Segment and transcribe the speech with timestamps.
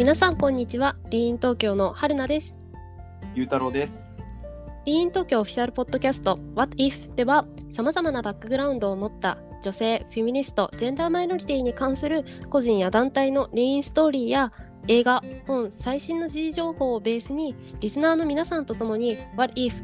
[0.00, 2.58] 皆さんこんにちはリーン東京の春菜です
[3.34, 4.10] ゆうたろうです。
[4.86, 14.52] リーン東京オフィシャルポッドキャスト What If では様々なバックグラウンドを持った女性、フェミニスト、ジェンダーマイノリティに関する個人や団体のリーンストーリーや
[14.88, 19.74] 映画、本、最新の時事情報をベースにリスナーの皆さんと共に What if?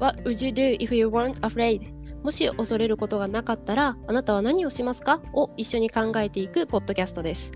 [0.00, 1.82] What would you do if you weren't afraid?
[2.22, 5.20] もし恐れることがなかったらあなたは何をしますか？
[5.34, 7.52] を一緒に考えていくポッドキャストです。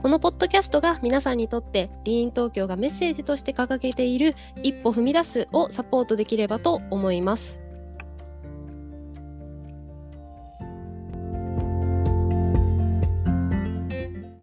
[0.00, 7.60] このポッドキャストが皆さんにとってリーン東京がメッセージとして掲げている一歩踏み出すをサポートできればと思います。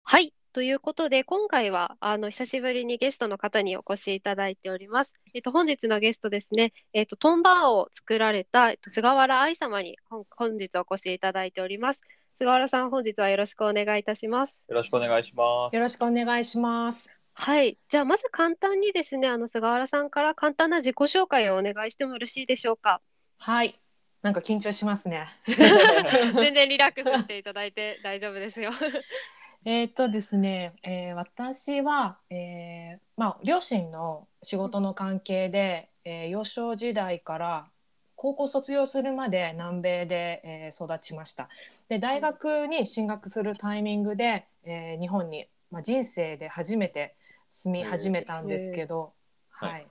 [0.04, 0.34] はい。
[0.52, 5.14] ということで、今回は、あの、久しぶりにゲストの方にお越しいただいております。
[5.34, 12.02] えっと、本日のゲストですね、えっと、トンバーを作られた、えっと、菅原愛様に本、本日お越しいただいております。
[12.38, 14.54] 菅原さん、本日はよろしくお願いいたします。
[14.68, 15.76] よろしくお願いします。
[15.76, 17.10] よろしくお願いします。
[17.34, 17.78] はい。
[17.90, 23.02] じゃあ、まず簡単にですね、あの、菅原さんから簡単な自己紹介をお願いしてもよろしいでしょうか？
[23.38, 23.80] はい。
[24.22, 25.28] なんか緊張しますね。
[25.46, 28.72] 全然リラックスしていただいて大丈夫ですよ。
[29.66, 37.72] えっとですね、えー私は、えーまあ両親の仕事の関係で、えー幼少時代から
[38.16, 41.50] 高校卒業するまで南米で、えー育ちました。
[41.90, 47.16] で大学に進学するタイミングで、えー日本に、まあ、人生で初めて
[47.50, 49.14] 住み始めたんですけど、
[49.62, 49.70] へー。
[49.70, 49.88] はい、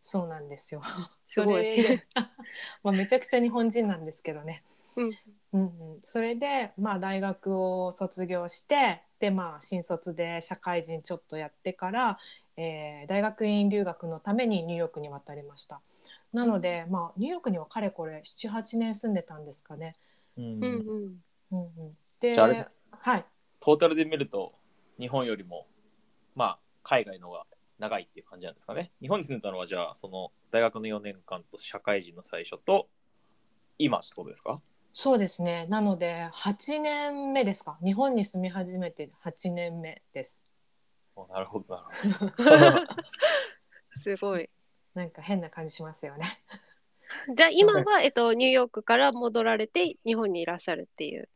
[0.00, 0.82] そうなんですよ。
[1.28, 1.84] すごい。
[2.82, 4.62] まあめちゃくちゃ日本人なんですけどね。
[4.96, 5.18] うん。
[5.52, 5.60] うん
[5.94, 12.18] うん、それで、まあ、大学を卒業してで、まあ、新卒で社会人ちょっとやってから、
[12.56, 15.80] えー大学院留学のためにニューヨークに渡りました
[16.32, 19.96] なので、まあ、ニューヨークにはかれこれ78年住んでたんですかね。
[20.36, 21.24] うんうんうん。
[21.52, 23.26] うんうん、でじゃあはい
[23.60, 24.54] トータルで見ると、
[24.98, 25.68] 日本よりも、
[26.34, 27.46] まあ、海外の方が
[27.78, 28.90] 長いっていう感じなんですかね。
[29.00, 32.88] 日本に住んでたのは、じゃあ、その大学の4年間と社会人の最初と、
[33.78, 34.60] 今ってことですか？
[34.94, 40.42] そうですねなので8年目ですか日本に住み始めて8年目です
[41.16, 42.86] おなるほど、なるほど。
[44.02, 44.50] すごい。
[44.94, 46.26] なんか変な感じしますよね。
[47.36, 51.28] じゃあ今は、えっと、ニューヨークから戻られて日本にいらっしゃるっていう。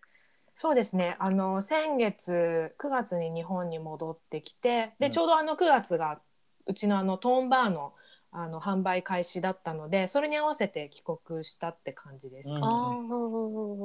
[0.55, 1.17] そうですね。
[1.19, 5.13] あの先月9月に日本に戻ってきてで、うん。
[5.13, 6.21] ちょうどあの9月が
[6.67, 7.95] うちのあのトーンバーの
[8.33, 12.51] あの販売開始だったのでそれに合わせて帰国したって感じです。
[12.51, 12.55] あ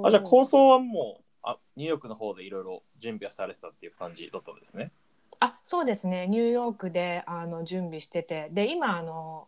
[0.10, 4.92] じゃあ、構想はもうあ、ニューヨークの方でいろいろ準備はされてたっていう感じだったんですね。
[5.40, 6.28] あそうですね。
[6.28, 9.48] ニューヨークであの準備しててで今あの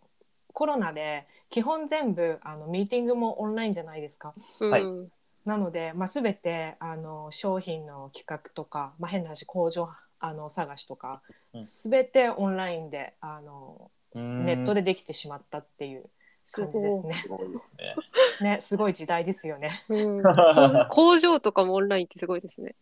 [0.54, 4.34] コロナで基本全部あのミーティングもオンラインじゃないですか。
[4.60, 5.12] はいうん
[5.46, 9.90] なので、まあ、全てあの商品の企画とか、まあ、変な話工場
[10.22, 11.22] あの探しとか、
[11.54, 16.06] うん全てオンラインであのネネットでできてしまったっていう
[16.50, 17.14] 感じですね。
[17.14, 17.96] すごいですね。
[18.42, 19.84] ね、すごい時代ですよね。
[19.90, 20.24] うん
[20.90, 22.74] 工場とかもオンラインってすごいですね。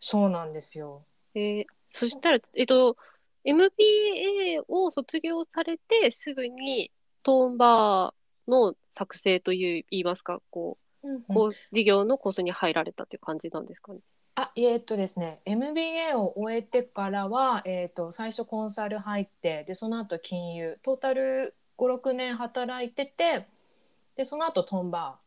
[0.00, 1.04] そうなんですよ。
[1.36, 2.96] えーそしたら、えっと、
[3.44, 6.90] MBA を卒業されてすぐに
[7.22, 14.00] トーンバーの作成という言いますか、こう、こう事業のコースに入られたという感じなんですかね。
[14.34, 23.46] あ、えーっとですね、MBA を終えてからは、えーっと最初コンサル入って、でその後金融、トータル5、6年働いてて、
[24.16, 25.18] でその後トンバ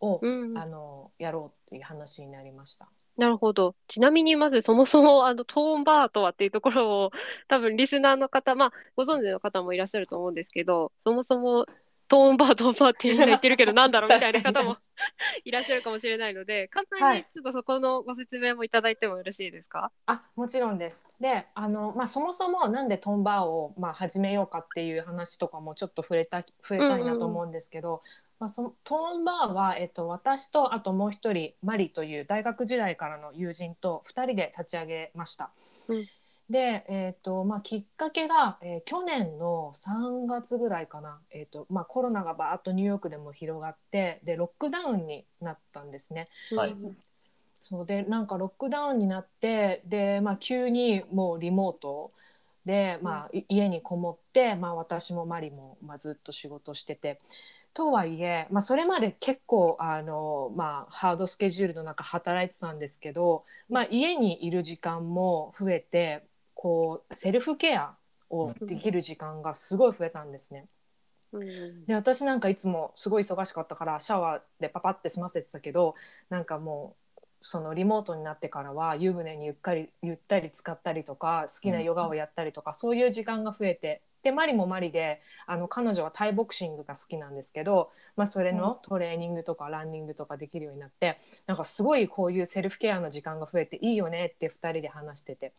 [0.00, 2.88] ーを、うん、あのやろうっていう話になりました。
[3.16, 3.76] なるほど。
[3.88, 7.10] ちなみにまずそもそもあのトーンバーとはっていうところを
[7.48, 11.66] 多分リスナーの方、まあご存知の方もいらっしゃると思うんですけど、そもそも
[12.10, 14.76] トーンバー、トーンバーってみんな言ってるけど なんだろうみたいな方も
[15.44, 19.92] いらっしゃるかもしれないので、簡単にはいちょっとそこのご説明もいただいてもよろしいですか？
[20.06, 21.06] あもちろんです。
[21.20, 28.02] であの、まあ、そもそもなんでトンバーを、まあ、始めようかっていう話とかもちょっと触れた触れたいなと思うんですけど、
[28.40, 35.50] まあ、そのトーンバーは、えっと、私とあともう一人マリという大学時代からの友人と2人で立ち上げました。
[35.88, 36.08] うん
[36.50, 46.28] で、えっとまあ、きっかけが、えー去年の3月ぐらいかな、えっとまあ、コロナがバーッとニューヨークでも広がってでロックダウンになったんですね。
[46.56, 46.96] はいうん
[47.54, 52.10] そうでなんかロックダウンになってで、まあ、急にもうリモート
[52.64, 57.20] で、まあい家にこもって、まあ、私もマリも、まあ、ずっと仕事してて。
[57.72, 66.24] とはいえ、まあ、それまで結構あの、まあ、ハードスケジュールの中働いてたんですけど、まあ、家にいる時間も増えて
[66.60, 67.94] こうセルフケア
[68.28, 70.66] をできる時間がすごい増えたんですね。
[71.32, 75.94] うんで私なんかいつもすごい忙しかったからシャワーでパパって済ませてたけど
[76.28, 95.52] なんかもうそのリモートになってからは湯船にゆっかりゆったり使ったりとか好きなヨガをやったりとか、そういう時間が増えてでマリもマリであの彼女はタイボクシングが好きなんですけど、まあ、それのトレーニングとかランニングとかできるようになってなんかすごいこういうセルフケアの時間が増えていいよねって2人で話してて。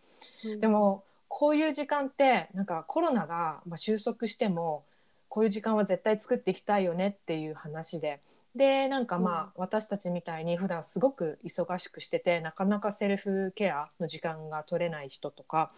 [0.59, 4.83] でもこういう時間ってなんかコロナがまあ収束しても
[5.29, 8.19] こういう時間は絶対作っていきたいよねっていう話で。
[8.55, 15.71] でなんかまあ、私たちみたいに普段すごく忙しくしててなかなかセルフケアの時間が取れない人とか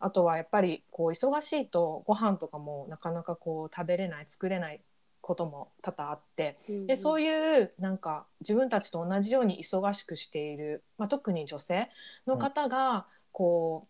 [0.00, 4.80] あとはやっぱりこう忙しいとご飯とかもなかなかこう食べれない作れない
[5.24, 11.88] ことも多々あってでそういうなんか自分たちと同じように忙しくしている、まあ、特に女性
[12.26, 13.88] の方がこ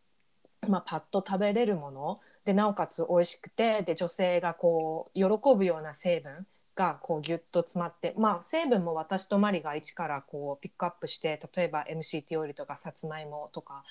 [0.63, 5.25] う、まあ、パッと食べれるものでなおかつ美味しくてで女性がこう喜
[5.57, 6.47] ぶような成分
[6.77, 13.85] がこうギュッと詰まって、まあ、成分も私とマリが一からこうピックアップして例えば MCT オイルとかさつまいもとか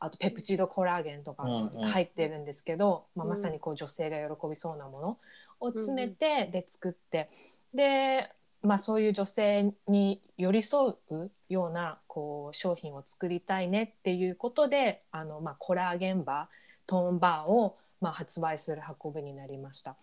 [0.00, 1.44] あとペプチドコラーゲンとか
[1.82, 5.18] 入ってるんですけど、まあ、まさにこう女性が喜びそうなもの
[5.60, 7.28] を詰めて、で作って。
[7.74, 8.32] で、
[8.62, 16.46] まあ、そういう女性に寄り添うようなこう商品を作りたいねっていうことであの、まあ、コラーゲンバー
[16.86, 19.96] トーンバーを、まあ、発売する運びになりました。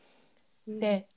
[0.68, 1.08] で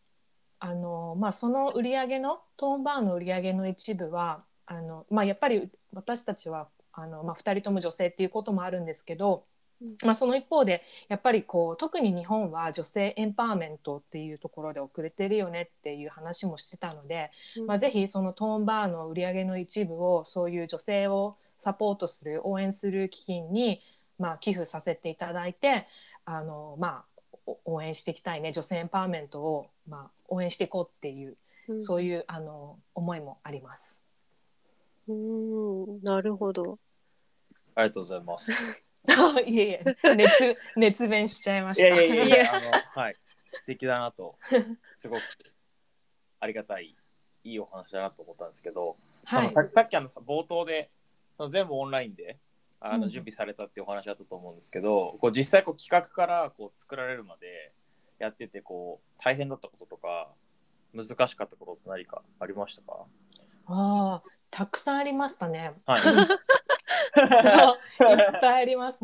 [0.62, 9.44] あのまあ、その売り上げのトーンバーの売り上げの一部はあの、まあ、やっぱり私たちはあの、まあ、2人とも女性っていうこともあるんですけど、
[10.02, 23.81] まあ、その一方でやっぱりこう特に日本は女性エンパワーメントっていうところで遅れてるよねっていう話もしてたので、うん、まあ、ぜひそのトーンバーの売り上げの一部をそういう女性をサポートする応援する基金に、
[24.19, 25.87] まあ、寄付させていただいて
[26.26, 27.04] あの、ま
[27.46, 31.37] あ、応援していきたいね女性エンパワーメントを、まあ、応援していこうっていう、
[31.69, 34.00] うん、そういうあの思いもあります。
[35.11, 36.79] うんなるほど。
[37.75, 38.53] ありがとうございます。
[39.47, 39.85] いえいえ
[40.15, 41.89] 熱熱弁しちゃいました。
[41.89, 42.71] いやいやいや あの
[43.03, 43.15] はい
[43.53, 44.39] 素敵だなと
[44.95, 45.23] すごく
[46.39, 46.97] ありがたい
[47.45, 50.91] いいお話だなと思ったんですけど、はい、そのさっきあの冒頭で
[51.37, 52.39] その全部オンラインで
[52.81, 57.73] あの準備されたっていうお話だったと思うんですけど、うん、こう実際こう企画からこう作られるまで
[58.19, 60.31] やっててこう大変だったこととか
[60.93, 63.07] 難しかったことって何かありましたか？
[63.67, 65.73] ああたくさんありましたね。
[65.87, 66.29] はい、いっ
[68.41, 69.00] ぱいあります。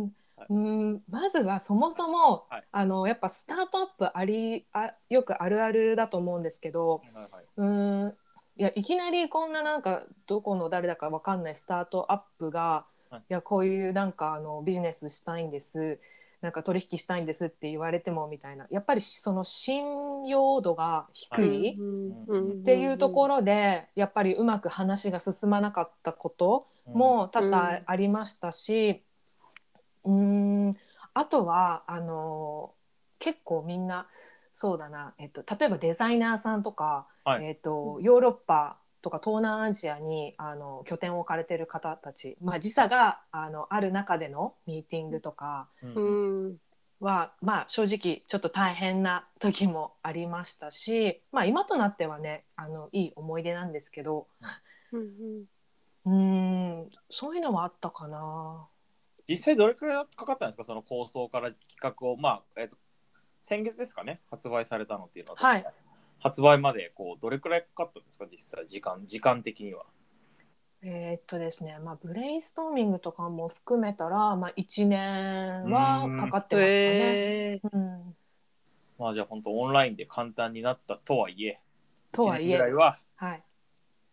[0.49, 8.15] うんまずはそもそも、はい、あのやっぱスタートアップありあよくあるあるだと思うんですけど、はいはい、うん
[8.59, 16.01] いやいきなりこんななんかどこの誰だかわかんないスタートアップが、はい、いやこういうなんかあのビジネスしたいんです
[16.47, 18.69] なんか取引したいんですって言われてもみたいな。
[18.71, 29.03] やっぱりその信用度が低いっていうところでやっぱりうまく話が進まなかったことも多々ありましたし
[30.05, 30.77] うん。
[31.15, 32.73] あとはあの
[33.19, 34.07] 結構みんな
[34.53, 45.69] そうだな、えっと、例えばデザイナーさんとか、はい、えっと、ヨーロッパとか東南アジアにあの拠点を置かれてる方たち、まあ、時差があのある中でのミーティングとか
[46.99, 54.27] は、うん、まあ、正直ちょっと大変な時もありましたし、まあ、今となってはねあのいい思い出なんですけど、
[54.91, 55.45] うん、
[56.05, 56.91] うん。
[57.09, 58.67] そういうのはあったかな。
[59.29, 60.65] 実際どれくらいかかったんですか？
[60.65, 62.77] その構想から企画を、まあえーと、
[63.41, 64.21] 先月ですかね？
[64.29, 65.65] 発売されたのっていうのは、はい、
[66.19, 69.85] 発売までこうどれくらいかかったんですか実際時間時間的には？
[70.83, 77.61] えー、っとですね、まあ、ブレインストーミングとかも含めたら、まあ、1年はかかってますかね。
[77.73, 78.17] うん、
[78.99, 81.61] まあじゃあ本当オンラインで簡単になったとはいえ
[82.13, 82.99] とはいえぐらいは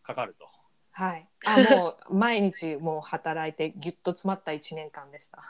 [0.01, 0.47] かかると。
[0.95, 5.41] はい、あもう毎日もう働いてぎゅっと詰まった1年間でした。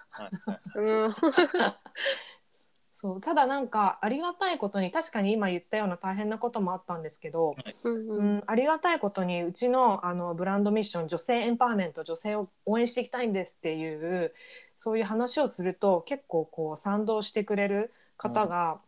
[3.03, 14.33] そうただなんかありがたいことに確かに今言ったような大変なこともあったんですけど、うん、ありがたいことにうちのあのブランドミッション女性エンパワーメント女性を応援していきたいんですっていう
[14.77, 18.79] そういう話をすると結構こう賛同してくれる方が、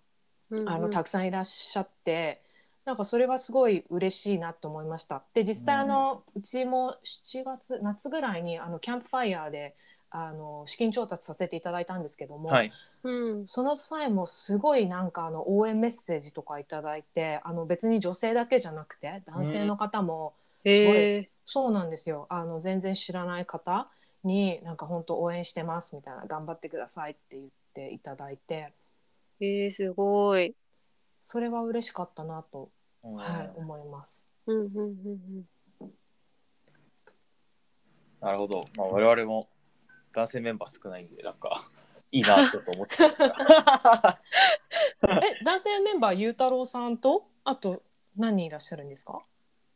[0.50, 2.42] うん、あのたくさんいらっしゃって。
[2.86, 5.24] なんかそれはすごい嬉しいなと思いました。
[5.34, 9.76] で実際あの、うちも7月夏ぐらいにあのキャンプファイヤーで
[10.18, 12.72] あの資金調達させていただいたんですけども、はい、
[13.46, 21.20] その際もすごいなんかあの応援メッセージとかいただいてあの別に女性だけじゃなくて男性の方もすごい、え。
[21.20, 22.28] ー、そうなんですよ。
[22.30, 23.90] あの全然知らない方
[24.24, 28.72] になんか本当応援してますみたいな頑張ってくださいって言っていただいて。
[29.42, 30.56] えー、すごい。
[31.22, 32.70] それは嬉しかったなと、
[33.04, 34.26] はい、思います。
[34.48, 35.46] うんうんうん
[35.82, 35.92] うん。
[38.22, 38.64] なるほど。
[38.78, 39.50] まあ、我々も
[40.16, 41.60] 男性メンバー少ないんで、なんか、
[42.12, 43.08] いいなちょっと思って え
[45.44, 47.84] 男性メンバーゆうたろうさんとあと
[48.16, 49.26] 何人いらっしゃるんですか？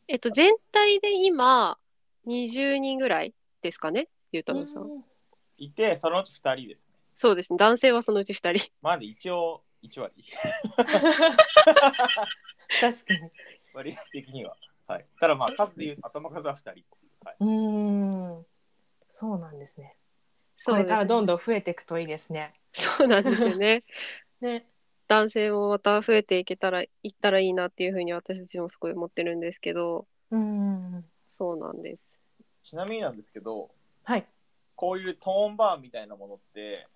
[0.08, 1.78] えっと、全体で今、
[2.26, 4.82] 20人ぐらいですかね、ゆうたろうさん。
[4.84, 5.04] うん
[5.58, 6.94] いて、そのうち2人ですね。
[7.18, 8.72] そうですね、男性はそのうち2人。
[8.80, 10.24] まあ、で一応、1割。
[12.80, 13.30] 確かに
[13.74, 14.56] 割合的には。
[14.86, 15.06] はい。
[15.20, 16.84] ただまあ、数で言うと、頭数は2人。
[17.22, 17.36] はい。
[17.40, 18.46] うーん
[19.10, 19.98] そうなんですね
[20.64, 22.54] これからどんどん増えていくといいですね。
[22.72, 23.84] そうなんですよね。
[24.40, 24.66] ね。
[25.08, 31.04] 男性もまた増えていけたら、いったらいいなっていうふうに私たちもすごい思ってるんですけど、うん。
[31.28, 32.02] そうなんです。
[32.62, 33.70] ちなみになんですけど、
[34.04, 34.26] はい。
[34.76, 36.86] こういうトーンバーみたいなものって、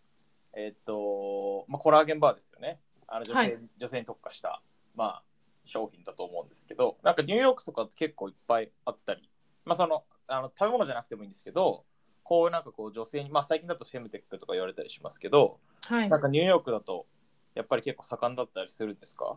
[0.52, 2.80] えっと、まあ、コラーゲンバーですよね。
[3.06, 3.59] あの女性,、はい。
[3.78, 4.62] 女性に特化した、
[4.94, 5.23] まあ、
[5.66, 9.28] 商品だと思うんですけど、なんかニューヨークとかって結構いっぱいあったり、
[9.64, 11.85] まあ、そのあの食べ物じゃなくてもいいんですけど、
[12.25, 16.09] こうなんかこう女性に、まあ、最近だとフェムテックとか言われたりしますけど、はい。
[16.09, 17.07] なんかニューヨークだと
[17.54, 19.37] やっぱり結構盛んだったりするんですか？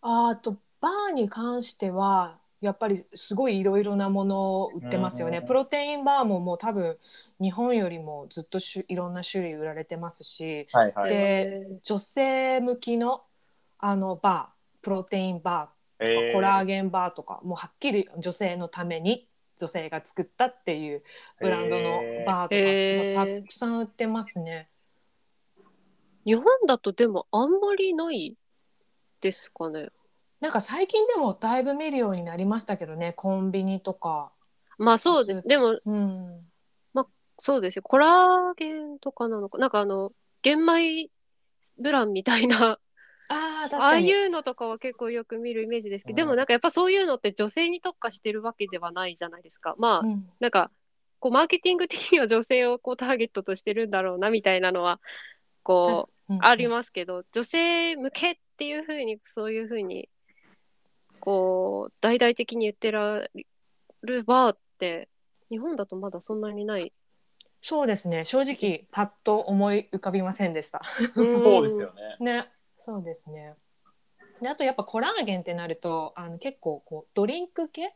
[0.00, 5.38] ああとバーに関してはやっぱりすごいいろいろなものを売ってますよね。
[5.38, 6.96] うんプロテインバーももう多分
[7.40, 10.68] 日本よりもずっとしゅいろんな種類売られてますし。
[10.72, 11.10] はいはい。
[11.10, 13.22] で女性向きの
[13.78, 16.32] あのバープロテインバーえー。
[16.32, 21.02] コラーゲンバーとかもうはっきり女性のために女性が作ったっていう
[21.40, 24.68] ブランドのバーとか、たくさん売ってますね。
[26.24, 28.36] 日本だとでもあんまりない
[29.20, 29.88] ですかね。
[30.40, 34.32] なんか最近でもだいぶ見るようになりましたけどねコンビニとか。
[34.78, 35.46] まあそうです。
[35.46, 36.44] でも、うん
[37.38, 37.82] そうですよ。
[37.82, 39.58] コラーゲンとかなのか。
[39.58, 41.10] なんかあの、玄米
[41.78, 42.78] ブランみたいな、
[43.28, 44.10] ああ確ああい。
[44.12, 49.74] うのとかは結構よく見るイメージですけど、うんでもなんかやっぱそういうのって女性に特化してるわけではないじゃないですか。
[49.78, 50.70] まあ、うんなんか、
[51.20, 55.00] こう、マーケティング的には女性をこうターゲットとしてるんだろうな、みたいなのは、
[55.62, 56.68] こう、ありす。
[56.68, 60.08] ますけど、女性向けっていうふうに、そういうふうに、
[61.20, 63.46] こう、大々的に言ってられ
[64.02, 65.08] るバーって、
[65.50, 66.92] 日本だとまだそんなにない。
[67.62, 70.82] そうですね正直パッと思い浮かびませんでした。
[71.14, 71.22] そ
[71.60, 72.16] うですよね。
[72.20, 72.52] ね
[72.84, 73.54] そうですね。
[74.42, 77.94] であとやっぱコラーゲンってなるとあの結構こうドリンク系？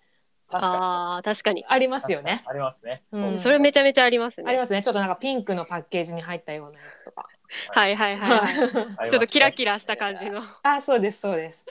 [0.51, 1.63] 確かああ、確かに。
[1.69, 2.03] ありまに。
[2.03, 2.43] すよね。
[2.47, 3.03] ありますね。
[3.13, 4.49] うんそれめちゃめちゃありますね。
[4.49, 7.29] ありますねちょっとなんかピンクのパッケージに入ったようなやつとか。
[7.75, 8.41] はいはいはいはい。
[8.41, 10.43] ありますねちょっとキラキラした感じの。
[10.63, 11.67] あそうですそうです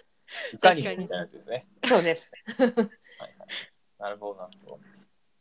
[0.54, 1.66] いかにもみたいなやつですね。
[1.86, 2.30] そうです。
[2.60, 3.32] はいはい
[4.00, 4.80] なるほど、なるほど。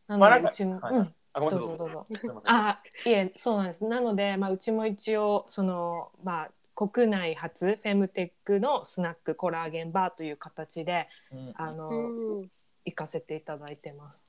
[0.08, 1.78] なまあなんうちも、はいうんあ、ごめんどうなさい。
[1.78, 2.06] ぞどうぞ。
[2.08, 12.50] すいませんあいえそうなんですなので、まあ、うちも一応その、まあ、国内初フェムテックのスナックコラーゲンバーという形でうんあの、うん
[12.86, 14.24] 行かせていただいてます。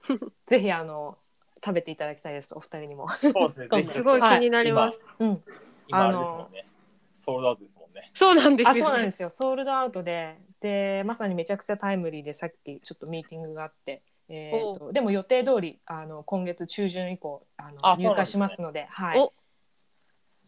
[0.48, 1.18] ぜひあの
[1.62, 3.08] 食べていただきたいですお二人にも。
[3.10, 3.82] そうですね。
[3.84, 4.98] すごい気になります。
[5.18, 5.44] うん、今、
[5.88, 6.66] 今あれですもんね。
[7.14, 8.10] ソールドアウトですもんね。
[8.14, 8.80] そうなんですよ、ね。
[8.80, 14.02] あそうなんですよソールドアウトででまさにめちゃくちゃタイムリーでさっきちょっとミーティングがあって。
[14.30, 19.34] えー、とでも予定通りあの今月中旬以降あの入荷しますので、はいお。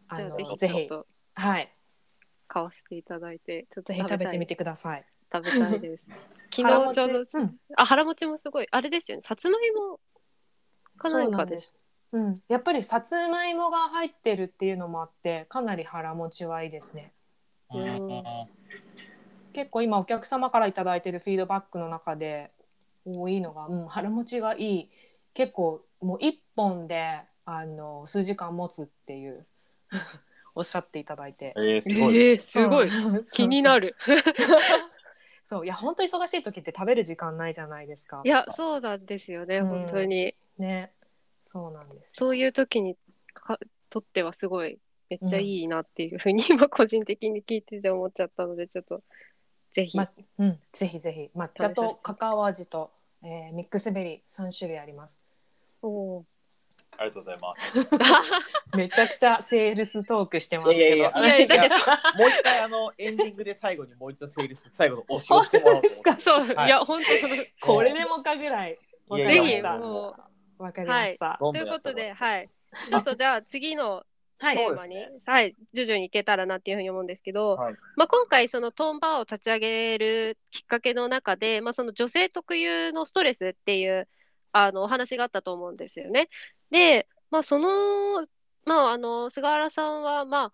[0.07, 0.89] あのぜひ
[1.37, 1.71] はい
[2.47, 5.05] 買わせていただいて、ちょっとぜひ食べてみててください。
[5.31, 6.03] 食べたいです。
[6.49, 9.99] 昨日ちょうど、うんあ、腹持ちもすごい、あれですよね、さつまいも
[10.97, 11.79] かそう何かです。
[12.11, 12.43] なんです。
[12.47, 17.13] うん、やっぱりさつまいもが入ってるっていうのもあってかなり腹持ちはいいですね。
[17.73, 18.23] うん
[19.51, 22.51] 結構今お客様から頂いてるフィードバックの中で
[23.05, 24.89] 多いのが、うん、腹持ちがいい
[25.33, 29.43] 結構もう一本であの数時間持つっていう
[30.57, 31.53] おっしゃっていただいて。
[31.55, 32.17] えー、すごい。
[32.17, 32.87] えー、すごい。
[32.87, 33.25] うん。
[33.31, 33.95] 気になる。
[35.45, 35.65] そう。
[35.65, 38.21] いや本当忙しい時って食べる時間ないじゃないですか。
[38.25, 39.67] いや、そうなんですよね、うん。
[39.67, 40.35] 本当に。
[40.57, 40.91] ね。
[41.45, 42.13] そうなんですよ。
[42.13, 42.97] そういう時に
[43.33, 43.59] か
[43.89, 49.03] とってはすごい、めっちゃいいなっていうふうに、今個人的に聞いてて思っちゃったので、ちょっと、
[49.73, 49.95] ぜひ。
[49.95, 50.09] ま
[50.39, 51.29] うん、ぜひぜひ。
[51.37, 52.91] 抹茶とカカオ味と、
[53.23, 55.19] えーミックスベリー3種類あります。
[55.81, 56.23] おー
[56.97, 57.77] ありがとうございます。
[58.77, 60.79] めちゃくちゃセールストークしてますけど。
[60.79, 61.37] いやいやいや。
[61.37, 66.21] いや、だってもう一回、あの、エンディングで最後にもう一度セールス、最後の押しをしてもらおうと思って。
[66.21, 66.67] そう、はい。
[66.67, 70.15] いや、本当その、これでもかぐらいわかいやいやぜひ、りましたも
[70.59, 71.37] う、わかりました。
[71.39, 72.49] どんということで、はい。
[72.89, 74.03] ちょっとじゃあ次の
[74.39, 74.57] はい。
[74.57, 77.75] テーマに、はい、徐々にいけたらなっていうふうに思うんですけど、はい。
[77.95, 84.07] まあ、今回そのトーンバーを立ち上げるきっかけの中で、まあ、その女性特有のストレスっていう
[84.51, 86.29] あのお話があったと思うんですよね。
[86.71, 88.25] で、まあ、その、
[88.65, 90.53] まあ、あの菅原さんは、まあ、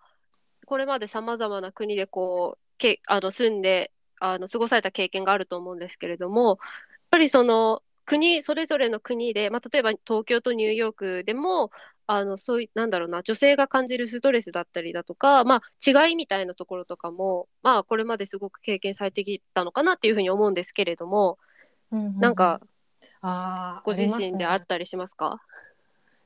[0.65, 6.57] これまでさまざまな国でこうけあの住んであの過ごされた経験があると思うんですけれども、やっ
[7.11, 11.71] ぱりその国それぞれの国で、まあ、例えば東京とニューヨークでも
[12.07, 21.37] あのそういうなんだろうな女性が感じるストレスだったりだとか、まあ、違いみたいなところとかも、まあ、これまですごく経験されてきたのかなっていうふうに思うんですけれども、
[22.19, 22.59] なんか
[23.21, 25.41] あご自身であったりしますか？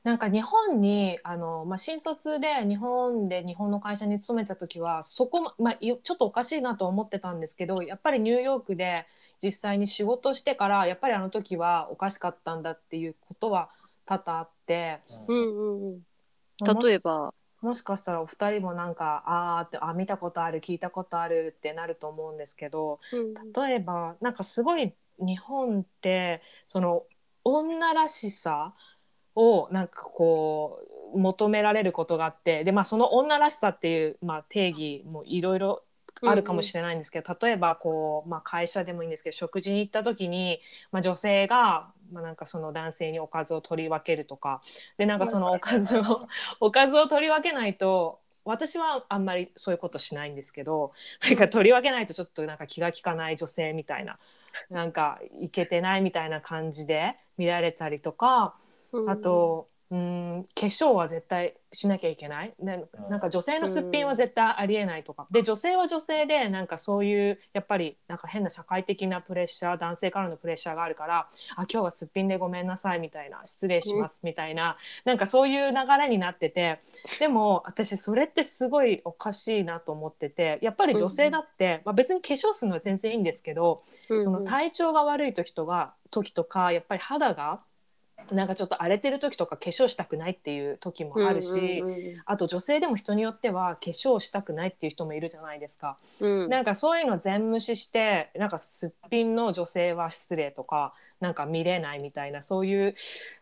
[0.08, 9.06] なんか日本にあの、まあ、新卒で日本で日本の会社に勤めた時はそこま、まあ、いちょっとおかしいなと思ってたんですけどやっぱりニューヨークで
[9.44, 13.70] 実際に仕事してからやっぱりあの時はおかしかったんだっていうことは
[14.06, 16.02] 多々あってうんうんうん。
[16.84, 23.34] 例えば、もしかしたらお二人もなんかあーってあ見たことある聞いたことあるってなると思うんですけどうん。
[23.68, 27.04] 例えばなんかすごい日本ってその
[27.44, 28.74] 女らしさ
[29.38, 30.80] をなんかこ
[31.14, 35.84] う求められることがあってで、まあ、その女らしさっていう、まあ、定義もいろいろ
[36.26, 40.60] あるかもしれないんですけど、例えばこう、まあ、会社でもいいんですけど食事に行った時に、
[40.92, 44.62] まあ、女性が、まあ、なんかその男性におかずを取り分けるとか
[44.98, 46.28] でなんかそのおかずを
[46.60, 50.94] おかずを取り分けないと私はあんまりそういうことしないんですけど
[51.30, 54.18] なんか取り分けないとちょっとなんか気が利かない女性みたいな
[54.72, 58.77] なんかいけてないみたいな感じで見られたりとかうん
[59.08, 62.54] あとうん化粧は絶対しなきゃいけない。
[62.60, 65.28] ねなんか女性のすっぴんは絶対ありえないとか。
[65.32, 76.82] で女性は女性でなんかそういうやっぱりなんか変な社会的なプレッシャー男性からのプレッシャーがあるからあ今日はすっぴんでごめんなさいみたいな失礼しますみたいな、なんかそういう流れになってて。
[77.20, 84.24] でも私それってすごいおかしいなと思っててやっぱり女性だって、まあ、別に化粧するのは全然いいんですけど、うんうん。
[84.24, 87.62] その体調が悪い時とか時とかやっぱり肌が
[88.32, 95.98] なんかちょっと荒れてる時とか化粧したくないっていう時もあるし、うんうんあと女性でも人によっては化粧したくないっていう人もいるじゃないですか。
[96.20, 102.96] うんうんなんかそういうの全無視してなんかすっぴんの女性は失礼とかなんか見れないみたいなそういう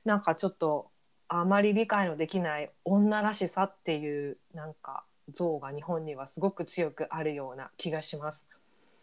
[0.03, 0.89] なんかちょっと
[1.27, 8.47] あまり理解のできない女らしさっていうなんか像が日本にはすごく強くあるような気がします。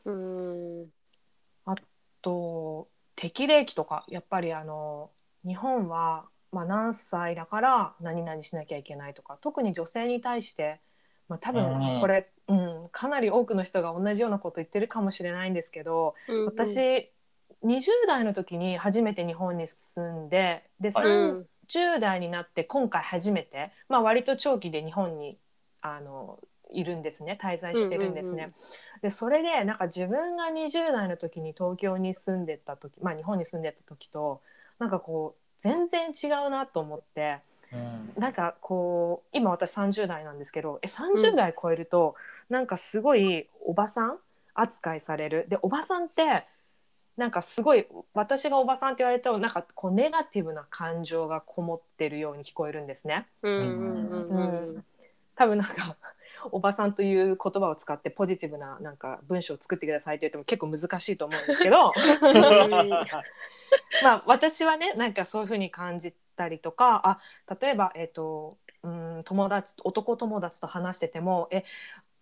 [0.05, 0.87] うん
[2.23, 5.11] と適齢期とかやっぱりあの
[5.47, 10.81] 日本は、まあ、何歳だから何々しなきゃいけないとか特に女性に対して、
[11.29, 17.11] まあ、多うん分これ、うん、かなり多くの人が同じようなこと言ってるかもしれないんですけどうん私
[17.65, 21.07] 20代の時に初めて日本に住んでではい。
[21.07, 25.39] うん30代になって今回初めて、まあ、割と長期で日本に
[25.81, 26.39] あの
[26.71, 28.35] いるんですね滞在してるんですね。
[28.35, 29.01] うんうんうん。
[29.03, 34.43] でそれでなんか自分が20代の時に東京に住んでた時、まあ、日本に住んでた時と
[34.79, 37.39] なんかこう全然違うなと思って。
[37.73, 38.13] うん。
[38.17, 42.15] なんかこう今私30代なんですけどえ30代超えると、
[42.51, 44.19] なんかすごいおばさん
[44.55, 45.47] 扱いされる。
[45.49, 46.47] でおばさんって
[47.17, 53.27] なんかすごい私がおばさんって言われるとなんかこうネガティブな感情がこもってるように聞こえるんですね。
[53.43, 54.85] うんうんうんうん。
[55.35, 55.97] 多分なんか
[56.51, 61.93] おばさんという言葉を使ってポジティブななんか文章を作ってくださいって言っても結構難しいと思うんですけど
[64.03, 67.19] まあ私はねなんかそういうふうに感じたりとかあ
[67.61, 71.65] 例えば、えっとうん友達男友達と話してても「え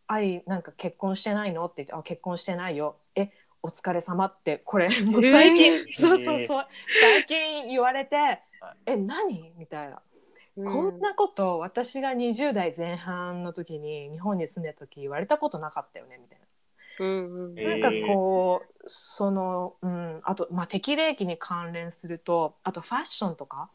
[0.06, 3.30] 愛なんか結婚してないの?」って言って「あ結婚してないよ」「え
[3.62, 6.66] お疲れ様ってこれもう最近、えーそうそうそう
[7.00, 8.42] 最近言われて
[8.86, 10.02] 「え何?」みたいな。
[10.56, 16.40] こんなこと私が20代前半の時に日本に住んでた時言われたことなかったよねみたい
[17.00, 17.58] うんうん。
[17.58, 17.70] えな。
[17.70, 23.70] なんかこうその、うん、あと、まあ、適齢期に関連するとあとファッションとか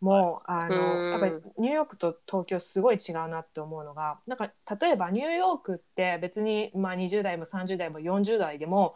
[0.00, 0.76] も、あうん。
[0.76, 8.94] のやっぱりニューヨークと東京すごい違うなって思うのがなんか例えばニューヨークって別に、まあ、20代も30代も40代でも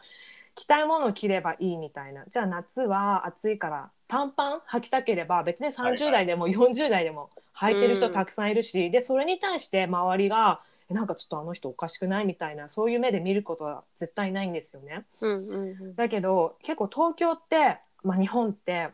[0.55, 2.25] 着たいものを着ればいいみたいな。
[2.27, 12.25] じゃあ夏は暑いから短パン履きたければ別に30代でも40代でも履いてる人たくさんいるし、でそれに対して周りがえなんかちょっとあの人おかしくない？
[12.25, 15.05] みたいなそういう目で見ることは絶対ないんですよね。
[15.21, 15.95] うんうんうん。
[15.95, 18.89] だけど結構東京って、まあ、日本って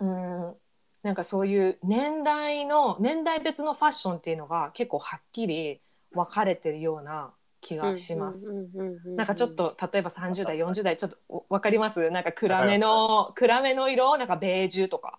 [0.00, 0.54] うん
[1.02, 5.80] なんかそういう年代の年代別のファッションっていうのが結構はっきり
[6.12, 8.48] 分かれてるような気がします。
[9.16, 12.10] なんかちょっと例えば30代40代ちょっとお分かります？
[12.10, 14.16] なんか暗めの暗めの色？
[14.16, 15.18] なんかベージュとか。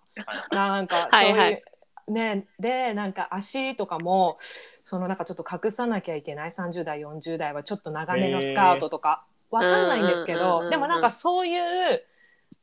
[0.50, 1.52] なんかそういう、はい。
[1.52, 1.64] はい
[2.10, 4.36] ねでなんか足とかも
[4.82, 12.02] そのなんかちょっと隠さなきゃいけない30代40代はちょっと長めのスカートとか、わかんないんですけどでもなんかそういう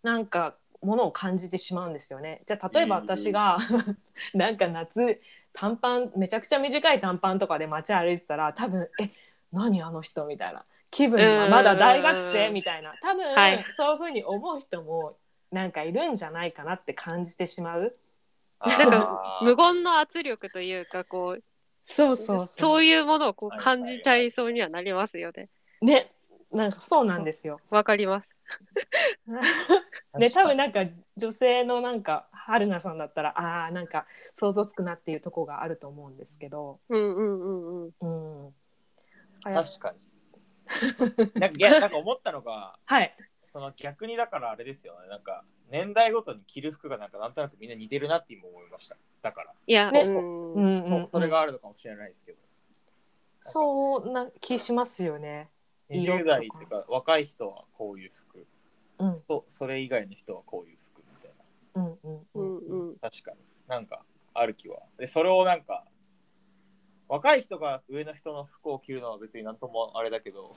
[0.04, 2.42] なんかものを感じてしまうんですよね。
[2.46, 3.58] じゃあ例えば私が
[4.34, 5.22] なんか夏
[5.54, 9.10] 短パンめちゃくちゃ短い短パンとかで街歩いてたら多分え
[9.52, 10.64] 何あの人みたいな。
[10.90, 12.94] 気分はまだ大学生みたいな。
[13.02, 13.66] 多分、はい。
[13.72, 15.18] そういうふうに思う人も
[15.52, 17.96] なんかいるんじゃないかなって感じてしまう。
[18.60, 21.44] なんか無言の圧力というかこう
[21.88, 22.48] そうそうそう。
[22.48, 25.50] そういうものをこうはい感じちゃいそうにはなりますよね。
[25.82, 26.12] ね、
[26.52, 27.60] なんかそうなんですよ。
[27.70, 28.28] わかります。
[30.18, 30.86] ね、多分ななんか
[31.18, 38.46] 女性のなんか春菜さんだったらああーなんか想像つくなっていうとこがあると思うんですけど、うんうんうんうん。
[38.46, 38.54] うん、
[39.42, 40.00] 確かに
[41.40, 43.16] なんかいやなんか思ったのがはい
[43.48, 48.98] その逆にだからあれですよねなんか年代ごとに着る服がなんかなんとなくみんな似てるなって今思いました。
[49.22, 50.02] だから、いや、ね。
[50.02, 50.86] うん。
[50.88, 52.38] そうそれがあるのかもしれないですけど。
[53.42, 55.50] そうな気しますよね。
[55.90, 56.36] 色と20か。
[56.36, 58.46] 代っていうか若い人はこういう服。
[59.00, 59.20] うん。
[59.22, 61.32] とそれ以外の人はこういう服みたい
[61.76, 61.82] な。
[61.82, 62.96] うんうんううんんうん。
[62.98, 63.38] 確かに。
[63.68, 64.04] なんか
[64.34, 64.80] ある気は。
[64.98, 65.86] でそれをなんか
[67.08, 70.56] 若い人が上の人の服を着るのは別になんともあれだけど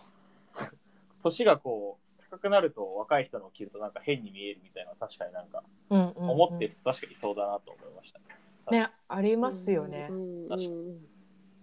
[1.23, 8.21] 年がこう高くなると若い人のを着るとなんか変に見えるみたいなのは確かになんか思ってる人確かにそうだなと思いました。
[8.71, 8.81] ね。
[8.81, 10.11] ねありますよね。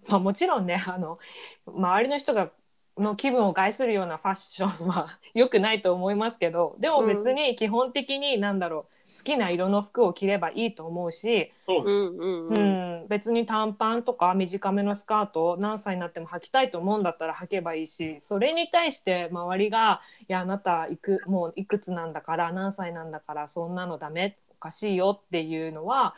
[0.08, 1.20] まあ、もちろんねあの
[1.68, 2.52] 周りの人が
[2.98, 8.84] の気分を害するようなファッションは良くないと思いますけど でも別に基本的に何だろう
[9.18, 11.94] 好きな色の服を着ればいいと思うし、そうです。
[11.94, 12.80] うんうんううん。
[13.06, 26.16] ん、別に短パンとか短めのスカートを何歳になっても履きたいと思うんだったら履けばいいしそれに対して周りが「いやあなたいくもういくつなんだから何歳なんだからそんなのダメおかしいよ」っていうのは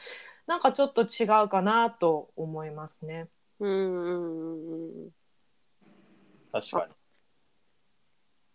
[0.47, 3.27] なんかちょっと違うかなと思いますね。
[3.59, 5.09] うんうんうんうん。
[6.51, 6.93] 確かに。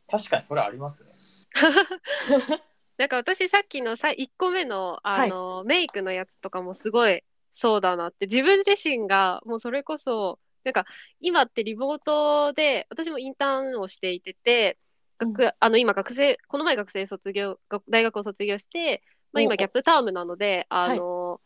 [0.09, 1.25] 確かにそれありますね。
[2.97, 10.87] なんか私さっきのさ1個目のあの、メイクのやつとかもすごいそうだなって自分自身がもうそれこそなんか
[11.21, 14.79] 今ってリモートで私もインターンをしていてて
[15.19, 19.03] 学、あの今学生この前学生卒業が大学を卒業して、
[19.33, 21.41] まあ、お今ギャップタームなのであの、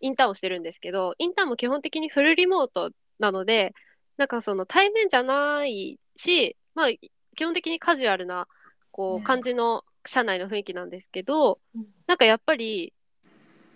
[0.00, 3.74] インターンをしてるんですけどインターンも基本的にフルリモートなので
[4.16, 6.88] なんかその対面じゃないし、まあ、
[7.36, 8.46] 基本的にカジュアルな
[8.90, 9.22] こうん。
[9.22, 11.86] う感じの社内の雰囲気なんですけど、うん。
[12.06, 12.92] なんかやっぱり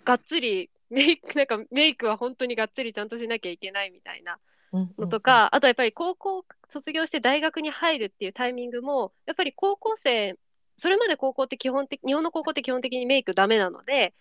[0.05, 4.39] がっつりメイク なんかメイクは本当にがっつりちゃんとしなきゃいけないみたいな
[4.97, 10.37] のとか、あとやっぱり高校卒業して大学に入るっていうタイミングもやっぱり高校生
[10.77, 14.13] それまで高校って基本的日本の高校って基本的にメイクダメなので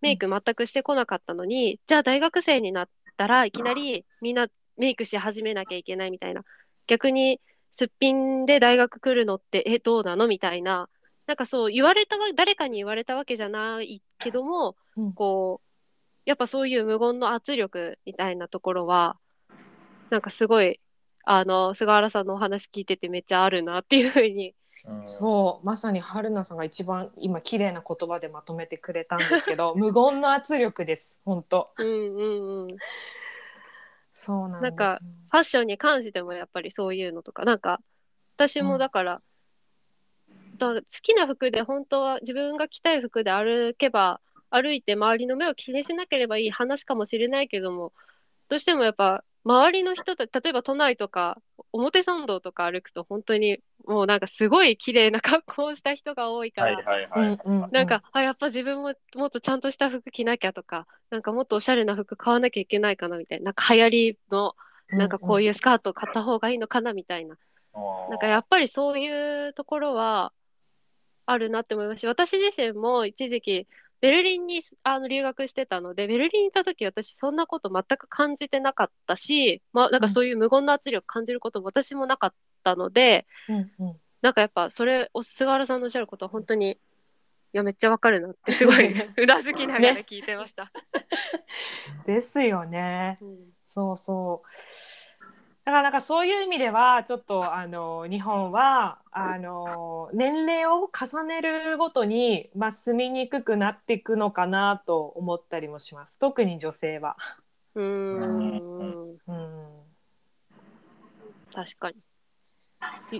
[0.00, 6.42] メイク全くしてこなかったのに、じゃあ大学生になったらいきなりみんなメイクし始めなきゃいけないみたいな。
[6.86, 7.40] 逆に
[7.74, 10.88] すっぴんで大学来るのってえどうなのみたいな。
[11.26, 15.12] なんかそう言われたわ誰かに言われたわけじゃないけども、うん。
[15.12, 15.66] こう
[16.24, 19.16] やっぱそういう無言の圧力みたいなところは
[20.10, 20.80] なんかすごい
[21.24, 24.54] あの菅原さんのお話聞いててめっちゃあるなっていうふうに。
[24.88, 25.06] うん。
[25.06, 32.76] そうまさに春菜さんが一番今綺麗な言葉でまとめてくれたんですけど 無言の圧力です本当うんうんうん
[34.26, 34.98] そうなんなんか
[35.30, 37.78] ファッションに関してもやっぱりそういうのとかなんか
[38.36, 39.22] 私もだから、
[40.58, 47.92] だ好きな服で本当は自分が着たい服で歩けば歩いて周りの目を気にしなければいい話かもしれないけども
[48.48, 51.38] どうしてもやっぱ周りの人た例えば都内とか
[51.70, 56.76] 表参道とか歩くと本当にもうなんかすごい綺麗な格好をした人が多いから、
[57.70, 64.56] なんか、あ、やっぱ自分ももっとちゃんとした服着なきゃとか、なんかもっとおしゃれな服買わなきゃいけないかなみたいな、なんか流行りの、
[64.88, 67.36] なんかこういうスカートを買った方がいいのかなみたいな。
[68.10, 70.32] なんかやっぱりそういうところは
[71.26, 73.68] あるなって思いますし、私自身も一時期、
[74.00, 83.96] ベルリンにあの留学してたので、ベルリンにいた時私そんなこと全く感じてなかったし、まあなんかそういう無言の圧力感じることも私もなかったので、うんうん。
[84.22, 86.78] なんかやっぱそれ、お菅原さんのおっしゃることは本当に、い
[87.52, 90.04] や、めっちゃわかるなって、 すごいうなずきながらね。
[90.06, 90.70] 聞いてました。
[92.06, 93.18] ですよね。
[93.20, 93.52] うん。
[93.64, 94.48] そうそう
[95.66, 107.16] だからなんかそういう意味ではちょっとあの日本はあの年齢を重ねるごとに、まあ、住みにくくなっていくのかなと思ったりもします特に女性は。
[107.74, 109.18] うーん、うん、
[111.52, 111.96] 確かに。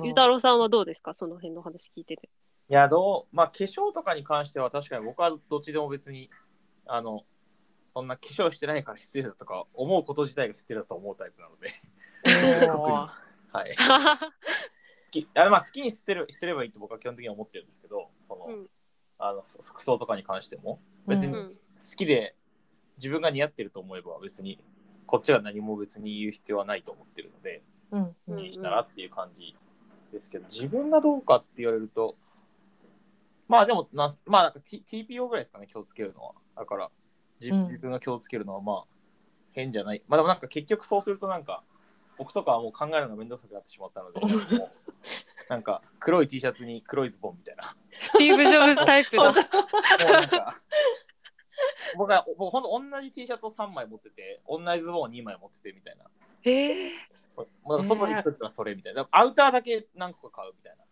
[0.04, 1.14] ゆうたろうさんはどうですか？
[1.14, 2.28] その辺の話聞いてて。
[2.70, 6.30] いや、どう、まあ、化粧とかに関しては確かに僕はどっちでも別に、
[6.87, 7.24] あの、
[7.92, 11.70] そんな化粧してないから失礼だとか思うこと自体が失礼だと思うタイプなので、
[13.52, 13.76] はい。
[13.76, 15.28] 好き。
[15.34, 18.66] あまあ、好きにすれすればいいと僕は基本的には思ってるんですけど、その、うん。
[19.18, 21.54] あのふ服装とかに関しても、別にうん。
[21.54, 22.34] 好きで
[22.98, 24.58] 自分が似合ってると思えば別に、
[25.06, 28.00] こっちが何も別に言う必要はないと思ってるので、うん。
[28.00, 29.54] うん気にしたらっていう感じ
[30.12, 32.16] ですけど、自分がどうかって言われると、
[33.48, 36.32] まあでもな、まあなんか、T、TPO ぐらいですかね、気をつけるのは。
[36.56, 36.90] だから、
[37.38, 37.60] じうん。
[37.62, 38.84] 自分が気をつけるのはまあ、
[39.52, 40.02] 変じゃない。
[40.08, 41.62] まあでもなんか結局そうするとなんか、
[42.18, 44.70] 僕とかはもう考えるのがめんどくさくなってしまったので、もう
[45.48, 47.64] なんか黒い T シャツに黒いズボンみたいな。
[48.00, 49.22] スティーブ・ジョブズタイプだ。
[49.33, 50.61] もうなんか、
[51.96, 56.05] 僕は僕ほんと同じ T シャツを3枚持ってて、同じズボンを2枚持っててみたいな。
[56.44, 56.90] えー、
[57.62, 59.07] もう外に行くときはそれみたいな。
[59.11, 60.85] アウターだけ何個か買うみたいな。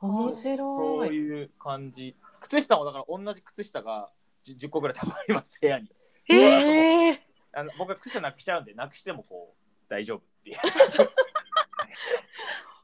[0.00, 1.08] 面そ白い。
[1.08, 2.16] ういう感じ。
[2.40, 4.10] 靴下もだから同じ靴下が
[4.44, 5.90] 10, 10個ぐらい多分あります、部屋に。
[6.28, 10.56] えー、えーあの僕は靴下なくしちゃうんで、なくしてもこう大丈夫っていう。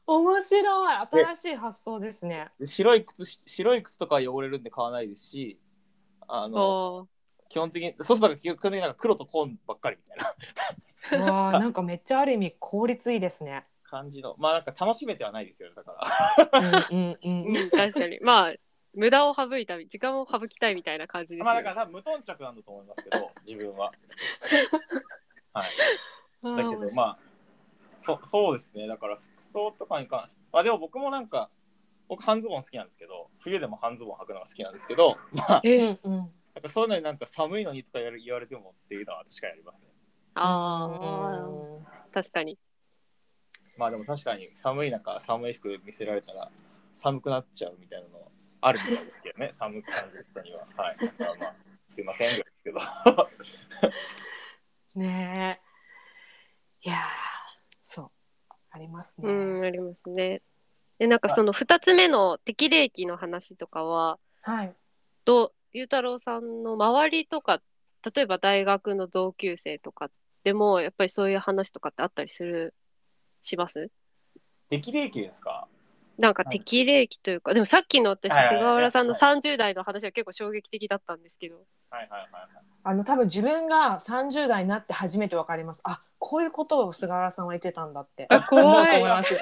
[0.07, 0.95] 面白い。
[1.11, 2.51] 新しい発想ですね。
[2.59, 5.59] で白い靴白い靴とかは汚れるんで買わないですし、
[6.27, 7.07] あの
[7.49, 13.65] 基本的に、そうすると基本的になんか黒と紺ばっかりみたいなわあ、なんかめっちゃある意味効率いいですね。
[13.83, 16.87] 感じの、まあなんか楽しめてはないですよね、だから。
[16.89, 17.57] うんうんうん。
[17.57, 18.19] うん、確かに。
[18.21, 18.53] まあ、
[18.93, 21.43] 無駄を省いたい、時間を省きたいみたいな感じです、ね。
[21.43, 23.91] まあだから多分無頓着なんだと思いますけど、自分は。
[25.53, 25.65] はい。
[26.43, 27.17] だけどまあ
[27.95, 28.87] そそうですね。
[28.87, 31.49] だから服装とかに関してあでも僕もなんか
[32.07, 36.13] 僕半ズボン好きなんですけど冬でも半ズボン履くのが好きなんですけど まあえー、うん。
[36.13, 36.33] うん。
[36.53, 39.87] なんかそういうのになんか寒いのにとか言われ言われてもっていうのは確かにありますね。
[40.35, 42.57] ああ、確かに。
[43.77, 46.51] まあでも確かに寒い中寒い服見せられたら
[46.93, 48.27] 寒くなっちゃうみたいなのは
[48.61, 49.49] あるみたいですけどね。
[49.53, 50.67] 寒く感じる人には。
[50.75, 50.97] はい。
[50.97, 51.55] だからまあ
[51.87, 52.79] すいませんですけど。
[54.95, 55.70] ねえ。
[56.83, 56.97] いやー
[57.83, 58.11] そう。
[58.71, 59.27] ありますね。
[59.27, 60.41] うん、ありますね。
[60.97, 64.75] で、なんかその2つ目の適齢期の話とかは、はい。
[65.25, 67.61] どゆうたろうさんの周りとか、
[68.15, 70.09] 例えば大学の同級生とか
[70.43, 72.73] でも、やっぱりそういう話とかってあったりする、
[73.43, 73.91] します？
[74.69, 75.67] 適齢期ですか？
[76.17, 81.55] なんかはい適齢期というか、でもさっきの私、はいはいはい菅原さんのはい30代の話は結構衝撃的だったんですけど。
[81.89, 85.81] はいはいはいはいあの多分自分が30代になって初めてわかります。
[85.83, 88.25] あ、こういうことを菅原さんは言ってたんだって。
[88.29, 89.33] あ怖い思うと思います。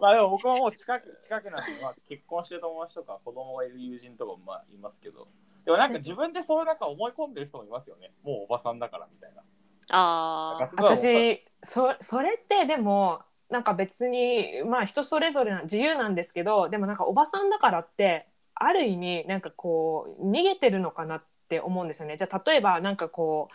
[0.00, 5.26] まあでも僕はもう近く近くなんで、まあ、結婚してる友達とか子供がいる友人とかもまあいますけど、
[5.66, 8.12] でもなんか自分でそういうなんか思い込んでる人もいますよね。
[8.22, 9.42] もうおばさんだからみたいな。
[9.90, 22.16] ああ、私そそれってでもなんか別にまあ人それぞれな自由なんですけどでもなんかおばさんだからってある意味なんかこう逃げてるのかなって思うんですよね。
[22.16, 23.54] じゃあ例えばなんかこう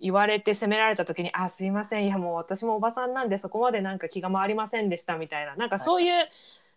[0.00, 6.28] 言われて責められた時に「あすいませんいやもう私もおばさんなんでそこまでなんか気が回りませんでした」みたいななんかそういう、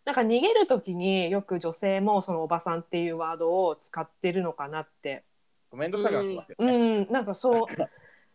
[0.06, 5.23] なんか逃げる時によく女性もそのおばさんっていうワードを使ってるのかなって。
[5.73, 6.99] めんどくさくなってますようね。
[7.01, 7.65] ん、なんかそう。
[7.73, 7.84] そ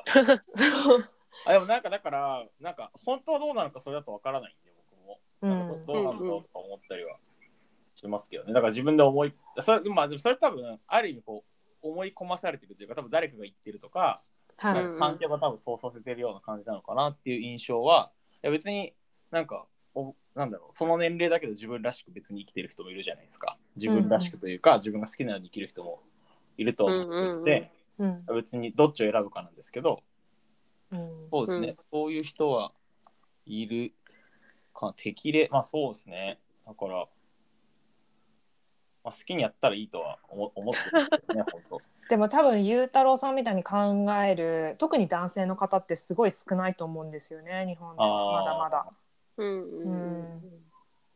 [0.98, 1.08] う
[1.46, 5.20] あでもなんかだから、なんか本当はどうなのかそれだとわからないんで、僕も。
[5.42, 7.16] うんなんかどうなのかとか思ったりは
[7.94, 8.52] しますけどね。
[8.52, 11.44] だから自分で思い、それ,、まあ、でもそれ多分、ある意味こ
[11.82, 14.22] う、思い込まされてるというか、多分誰かが言ってるとか、
[14.56, 18.12] 環境が多分そうさせてるような感じなのかなっていう印象は、
[18.42, 18.94] いや別に
[19.30, 23.58] なんか、おなんだろう、その年齢だけど自分らしく別に生きてる人もいるじゃないですか。
[23.76, 26.02] 自分らしくというか、自分が好きなように生きる人も
[26.56, 29.98] いると思っていて、うんうんうんうん別にどっちを選ぶかなんですけど、うん
[30.90, 32.72] そうですね、うんそういう人は
[33.46, 33.92] いる
[34.74, 36.38] か、適齢、まあそうですね。
[36.66, 37.06] だから、ま
[39.04, 41.80] あ、好きにやったらいいとは思思ってるんですけどね、 本当。
[42.08, 48.92] でも多分ゆうたろうさんみたいに考える特に男性の方ってすごい少ないと思うんですよね日本ではまだまだ。
[49.36, 50.42] うんうん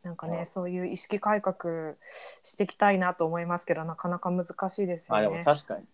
[0.03, 1.95] なんかあーねそういう意識改革
[2.43, 5.43] していきたいなと思いますけどなかなか難しいですよあでもね。
[5.43, 5.85] 確かに。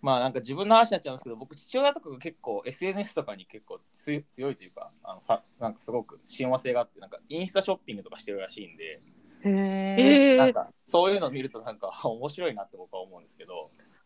[0.00, 8.98] まあなんか自分の話になっちゃうんですけど、僕、父親とかが結構 SNS とかに結構強い強いというか、あのはなんかすごく親和性があって、なんかインスタショッピングとかしてるらしいんで、
[9.44, 13.54] へなんかそういうのを見るとなんか面白いなって僕は思うんですけど、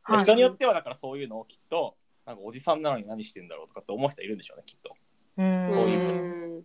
[0.02, 0.24] はい。
[0.24, 4.94] 人によってはだからそういうのをきっと、なんかおじさんなのに何してんだろうとかって思う人いるんでしょうね、きっと。
[5.38, 5.66] ううん。
[5.66, 6.64] こういうん。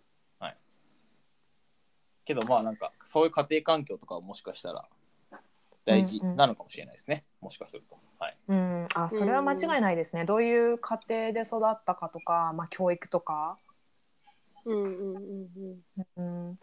[2.26, 4.84] けどまあなんかそういう家庭環境とかはもしかしたら
[5.86, 7.96] 大事なのかもしれないですね、もしかすると。
[8.18, 8.36] はい。
[8.48, 10.24] うん、あそれは間違いないですね。
[10.24, 13.58] どういう家庭で育ったかとか、まあ、教育とか。
[14.64, 15.76] うんうんうん
[16.16, 16.58] うんうん、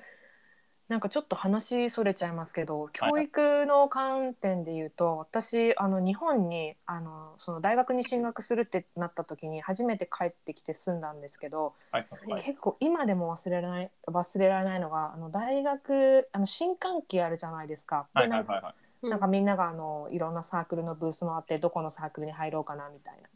[0.89, 12.43] なんかちょっと話それちゃいますけど教育の観点で言うと私あの日本にあのその大学に進学するってなった時に初めて帰ってきて住んだんですけど、はいはいはい。
[12.43, 18.07] 結構今でも忘れられない忘れられないのがあの大学あの新歓期あるじゃないですか。
[18.13, 18.75] はでなんか
[19.09, 23.29] なんかみんながあのいろんなサークルのブースもあってどこのサークルに入ろうかなみたいな。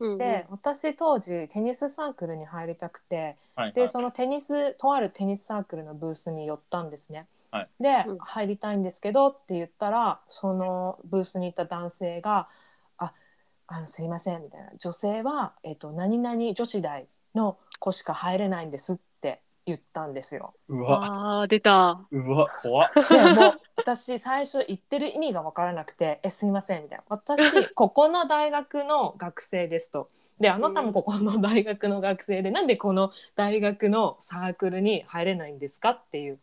[0.00, 0.18] うんうん。
[0.18, 3.66] で私当時テニスサークルに入りたくてはい。
[3.66, 3.72] はい。
[3.74, 7.26] でそのテニスとあるテニスサークルのブースに寄ったんですね。
[7.50, 7.68] はい。
[7.80, 8.18] で、うん。
[8.18, 12.48] 入りたいんですけどって言ったらそのブースにいた男性が
[12.98, 13.12] 「あ
[13.66, 19.02] あのすいません」みたいな「女性は、えっと何々女子大の子しか入れないんです」って
[19.68, 20.54] 言ったんですよ。
[20.68, 22.06] うわ、ああ、出た。
[22.10, 22.90] うわ、怖っ。
[23.10, 30.10] でもう私最初言ってる意味が分からなくて「えすいません」みたいな「私 ここの大学の学生です」と。
[30.40, 36.38] であなたもここの大学の学生で、なんでこの大学のサークルに入れないんですかっていう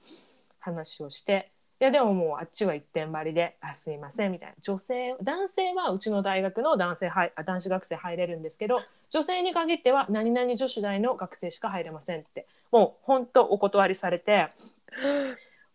[0.60, 4.56] 話をしていやでももうあっちは一点張りで「あすいません」みたいな。
[4.62, 12.48] 女性男性はうちの大学の男性はいあ男子学生入れるんですけど女性に限っては何々女子大の学生しか入れませんって。
[12.72, 14.50] もう本当お断りされて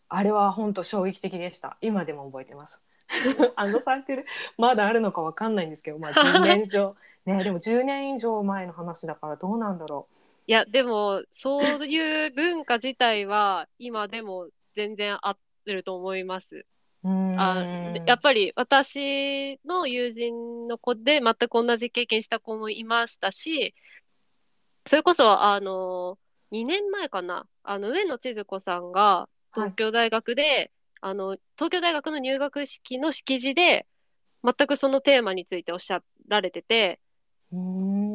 [0.08, 1.76] あれは本当衝撃的でした。
[1.80, 2.82] 今でも覚えてます。
[3.56, 4.24] あのサークル
[4.56, 6.96] まだあるのかわかんないんですけど、まあ、10年以上。
[7.26, 10.06] ねでも10年以上前の話だからどうなんだろ
[10.46, 16.66] いや、でも、そういう文化自体は、今でも全然合ってると思います。
[17.36, 17.64] あ
[18.06, 23.74] やっぱり私の友人の子で全く同じ経験した子もいましたし、
[24.86, 26.18] それこそ、あの、
[26.50, 33.86] 2年前かな、あの、上野千鶴子さんが東京大学で、あの、東京大学の入学式の式辞で、
[34.42, 37.00] 全くそのテーマについておっしゃられてて、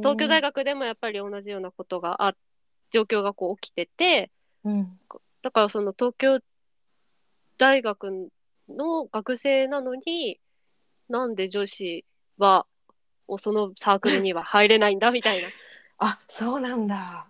[0.01, 2.35] 東京大学、学でもやっぱり同じようなことがあ、
[2.91, 4.31] 状況がこう起きてて、
[4.63, 4.97] うん。
[5.41, 6.39] だからその東京
[7.57, 8.29] 大学
[8.69, 10.39] の学生なのに、
[11.09, 12.05] なんで女子
[12.37, 12.65] は、
[13.37, 15.47] そのサークルには入れないんだみたいな。
[15.97, 17.27] あそうなんだ。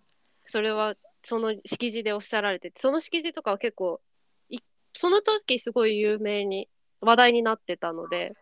[0.47, 4.01] それは、その式辞でおっしゃられてて、その式辞とかは結構、
[4.49, 4.59] い
[4.95, 6.69] その時すごい有名に、
[7.01, 8.33] 話題になってたので、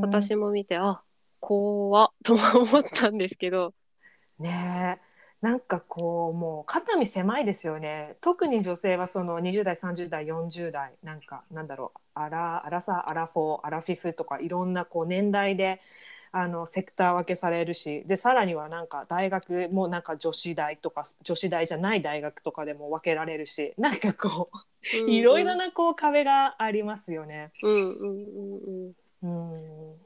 [0.00, 1.02] 私も見て、あ、
[1.40, 3.74] 怖っと思ったんですけど、
[4.38, 5.11] ねえ
[5.42, 15.80] なんかこうもう肩身狭いですよね特に女性はその20代30代40代なんかなんだろうアラアラサアラフォーアラフィフとかいろんなこう年代で
[16.30, 24.48] あのセクター分けされるしでさらにはなんか大学もなんか女子大とか女子大じゃない大学とかでも分けられるしなんかこ
[25.06, 27.52] ういろいろなこう壁がありますよね。
[27.62, 29.52] うんうんうんうん。
[29.52, 29.96] うん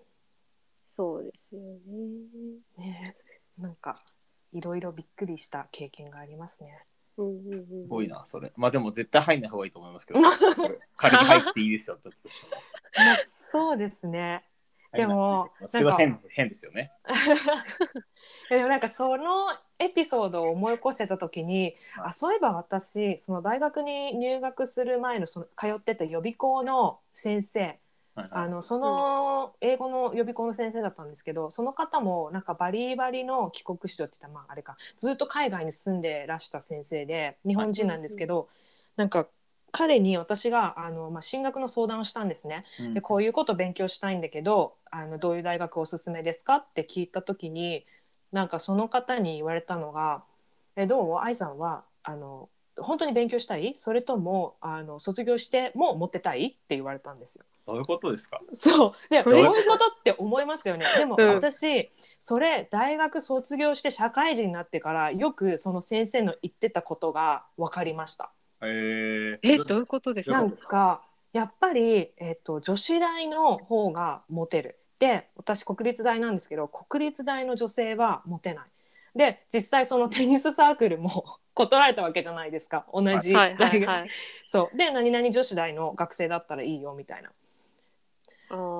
[0.96, 2.78] そうですよね。
[2.78, 3.14] ね
[3.58, 4.02] えなんか
[4.52, 6.84] いろいろびっくりした経験がありますね。
[7.18, 7.66] うんうんうん。
[7.66, 8.52] すごいな、それ。
[8.56, 10.20] まあでも絶対入んない方がいいと思いますけど、
[10.96, 12.62] 仮に入っていいですよって言ったとしても。
[12.96, 13.16] まあ
[13.50, 14.44] そうですね。
[14.92, 16.92] でもそれは変変ですよね。
[18.48, 27.78] でもなんかそのエピソードを思い起こせた時に、はいあそういえば私その大学に入学する前のその通ってた予備校の先生
[28.16, 34.76] はいあのその英語の予備校の先生だったんですけどその方もなんかバリバリの帰国子女って言ったらまああれか。
[34.96, 38.48] ずっと海外に住んでらした先生で日本人なんですけど、
[38.96, 39.28] なんか
[39.70, 42.64] 彼に私があの、まあ、進学の相談をしたんですね。
[42.80, 42.94] うん。
[42.94, 47.84] でこういうこと勉強したいんだけどあのどういう大学おすすめですかって聞いた時に
[48.32, 50.24] なんかその方に言われたのが
[50.76, 51.18] 「えどう？
[51.18, 53.72] 愛さんはあの本当に勉強したい？
[53.74, 57.44] それともあの卒業してもモテたい?」って言われたんですよ。
[57.66, 58.40] どういうことですか。
[58.52, 58.92] そう。
[59.10, 60.86] でえどういうことって思いますよね。
[60.98, 68.30] でもうん私それ大学卒業して社会人になってからよくその先生の言ってたことが分かりました。
[68.62, 70.36] えー、え、どういうことですか？
[70.36, 74.78] なんかやっぱり、えっと女子大の方がモテる。
[74.98, 78.68] で私国立大なんですけど国立大の女性はモテない
[79.16, 82.86] で実際そのテニスサークルも 断られたわけじゃないですか。
[82.92, 84.00] 同じはい大学、はい。
[84.00, 84.08] はい。
[84.50, 84.76] そう。
[84.76, 87.32] で何々女子大の学生だったらいいよみたいな。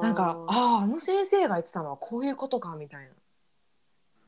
[0.02, 3.12] なんかあああの先生が言ってたのはこういうことかみたいな。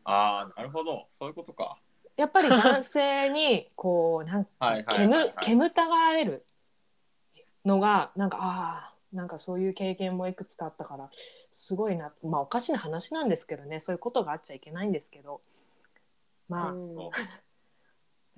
[0.04, 1.06] ああ、なるほど。
[1.10, 1.78] そういうことか。
[2.16, 4.50] やっぱり男性にこうなんか
[4.90, 6.46] 煙煙たがられる
[7.64, 11.10] のがなんかああなんかそういう経験もいくつかあったから
[11.52, 12.12] すごいな。
[12.22, 13.78] まあおかしな話なんですけどね。
[13.78, 15.42] そういうことがあっちゃいけないんですけど
[16.48, 16.98] まあ、うん。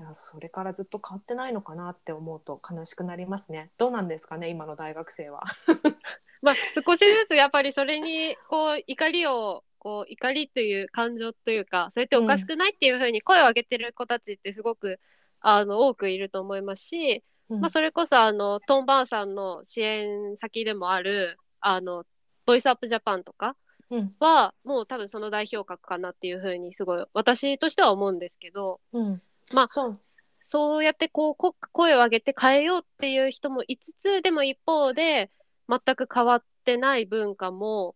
[0.00, 3.70] いやそれからずっと変わってないのかなって思うと悲しくなりますね。
[3.76, 5.42] どうなんですかね今の大学生は。
[6.42, 14.98] まあ、少しずつやっぱりそれに、こう、怒りを、こう、怒りという感情というか、それっておかしくないっていうふうに声を上げてる子たちってすごく、
[15.40, 22.04] あの、多くいると思いますし、まあ、それこそ、あの、トンバーさんの支援先でもある、あの、
[22.46, 23.54] ボイスアップジャパンとか
[23.90, 24.14] うん。
[24.20, 29.22] は、もう多分その代表格かなっていうふうに、すごい、私としては思うんですけど、うん。
[29.52, 30.84] まあそう。
[30.84, 35.30] やってこうこ声を上げて変えようっていう人もいつつ、でも一方で
[35.68, 37.94] 全く変わってない文化も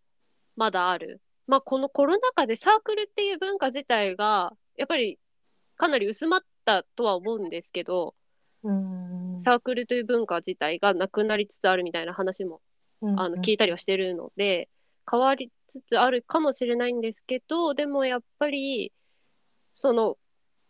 [0.57, 1.21] まだある。
[1.49, 5.19] まあこのコロナ禍でサークルっていう文化自体がやっぱり
[5.77, 8.15] かなり薄まったとは思うんですけど、
[8.63, 9.41] うん。
[9.43, 12.61] サークルという文化自体がなくなりつつあるみたいな話も
[13.03, 14.69] あの聞いたりはしてるので、
[15.11, 15.51] 変わり
[15.81, 18.93] つつあるかもしれないんですけど、でもやっぱり、
[19.75, 20.17] その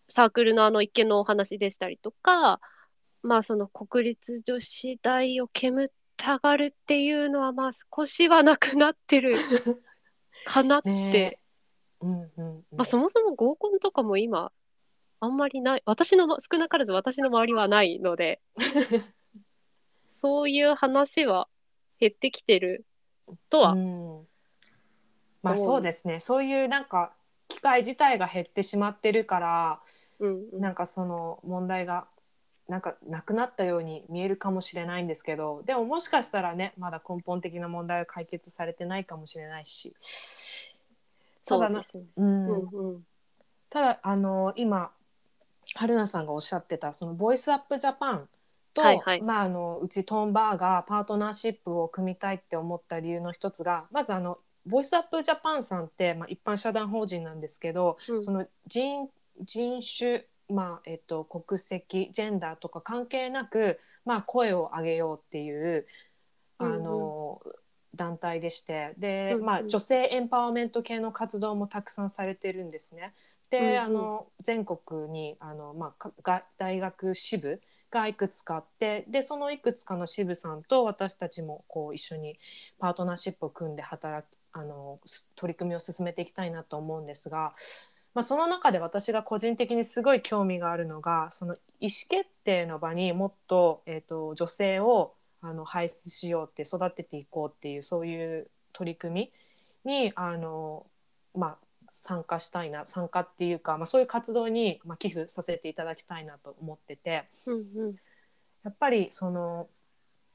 [0.08, 2.60] サークルのあの一見のお話でしたりとか、
[3.22, 9.36] まあその国立女子大を煙たがるっていうのは、まあ少しはなくなってる
[10.46, 11.38] かなって、ね
[12.00, 12.64] うんうんうん。
[12.72, 14.52] まあそもそも合コンとかも今、
[15.20, 18.40] あんまりない、私のま、少なからず私の周りはないので、
[20.22, 21.48] そういう話は
[22.00, 22.86] 減ってきてる
[23.50, 24.28] とはうん
[25.44, 26.20] まあそうですね。
[26.20, 27.12] そういうなんか
[27.48, 29.80] 機会自体が減ってしまってるから
[30.18, 30.60] うんうん。
[30.60, 32.06] なんかその問題が
[32.68, 39.94] なんかなくなったように見えるかもしれないんですけどでももしかしたらねまだ根本的な問題は解決されてないかもしれないし。
[41.46, 42.04] ただなそうですね。
[42.16, 42.46] うん。
[42.46, 43.06] うんうん。
[43.70, 44.90] ただあの今
[45.74, 48.28] 春菜さんがおっしゃってたそのボイスアップジャパン
[48.72, 49.22] と、はいはい。
[49.22, 58.22] まあ、あのうちトーンバーがパートナーシップを組みたいって思った理由の一つがまずあのボイスアップジャパンさんって、まあ、一般社団法人なんですけど、うん。
[58.22, 59.08] その人
[59.40, 65.86] 人種、まあえっと、国籍ジェンダーとか関係なく、まあ、声を上げようっていう
[66.58, 67.42] あの、
[67.94, 69.44] 団体でしてで、うんうん。
[69.46, 73.14] まあ、女性エンパワーメント系の活動もたくさんされてるんですね。
[73.50, 73.78] で、うんうん。
[73.78, 77.60] あの全国にあの、まあかが、大学支部
[77.94, 82.38] がいくつかあってでそのいくつかの支部さんと私たちもこう一緒に
[82.78, 87.54] パートナーシップを組んで働きあのす取り組みを進めていきたいなと思うんですが、
[88.14, 99.32] まあ、その中で私が個人的にすごい興味があるのがその意思決定の場にもっと,、えー、と女性をあの輩出しようって育てていこうっていうそういう取り組
[99.84, 100.86] みにあの、
[101.34, 101.58] まあ、
[101.90, 107.96] 参加したいな参加っていうか、まあ、そういう活動に、まあ、寄付させていただきたいなと思っててうんうん。
[108.62, 109.68] やっぱりその、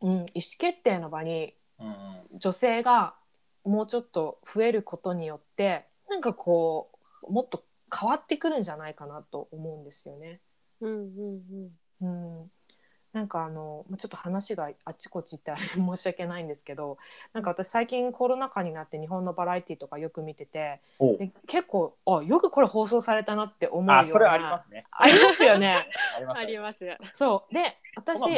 [0.01, 0.25] うん、意思
[0.59, 1.55] 決定の場に
[2.37, 3.15] 女性が
[3.63, 6.91] もうちょっと増えることによってなんかこ
[7.23, 7.63] うもっと
[7.95, 10.41] 変わってくるんじゃないかなと思うんですよね。
[10.81, 11.69] うんうん
[12.01, 12.51] うんうん、
[13.11, 16.97] なんかあのまあちょっと話があっちこっち行ってあれ申し訳ないんですけど
[17.33, 20.79] なんか私最近コロナ禍になって日本のバラエティとかよく見てて
[21.47, 24.85] 結構あよくこれ放送されたなって思うようなあ、それありますね。
[24.91, 25.89] ありますよね。
[26.15, 26.39] あります。
[26.39, 26.79] あります。
[27.15, 28.35] そうで私こん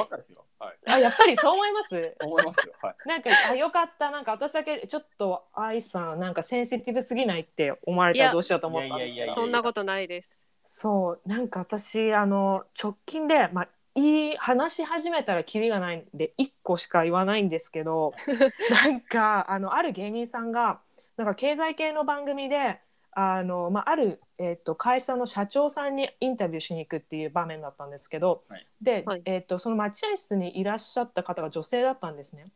[0.87, 2.15] あやっぱりそう思います？
[2.21, 2.73] 思いますよ。
[2.81, 2.95] はい。
[3.07, 10.29] なんかあよかったなんか私だけちょっと愛さんなんかセンシティブすぎないって思われたらどうしようと思ったんですけどいやいやいやいやそんなことないです。
[10.67, 18.13] そうなんか私あの直近で、まあ、いい話し始めたらキリがないんで1個しか言わないんですけど
[18.71, 20.79] なんかあのある芸人さんが
[21.17, 22.79] なんか経済系の番組で
[23.13, 32.47] あの、まあ、ある、えっと会社の社長さんにインタビューしに行くっていう場面だったんですけど、はいで、はいえっとその待合室にいらっしゃった方が女性だったんですね。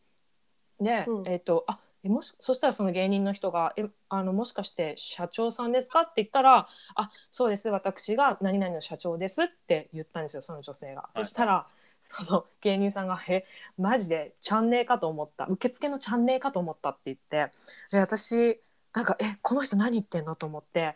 [0.80, 11.10] で、うんえっとあえもしそしたらその芸人の人が「えあのもしかして社長さんですか?」って言ったら「あそうです私が何々の社長です」って言ったんですよその女性が。
[11.16, 11.68] いそしたら
[11.99, 13.45] その芸人さんが「え
[13.78, 17.51] マジでチャンネルかと思った受付のチャンネルかと思った」って言って
[17.91, 18.62] で私
[18.95, 20.95] なんか「えこの人何言ってんの?」と思って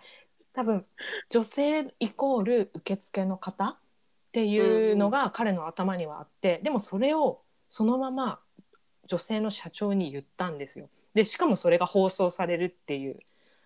[0.53, 0.85] 多分
[1.29, 3.77] 女性イコール受付の方っ
[4.31, 8.39] ていうのが彼の頭にはあって、でもそれをそのまま
[9.07, 10.89] 女性の社長に言ったんですよ。
[11.15, 13.19] でしかもそれが放送されるっていう。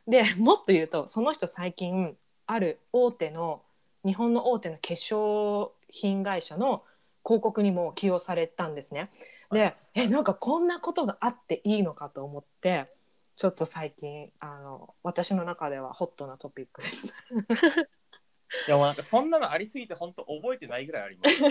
[0.08, 3.64] でもっと言うとその人最近ある大手の
[4.06, 6.84] 日本の大手の化粧品会社の
[7.26, 9.10] 広告にも起用されたんですね。
[9.52, 12.90] でえなんかこんなことがあっていいのかと思って
[13.36, 17.14] ちょっと最近あの私の中ではホットなトピックです。
[18.68, 21.44] でもなんかそんなのありすぎて本当覚えてないぐらいあります。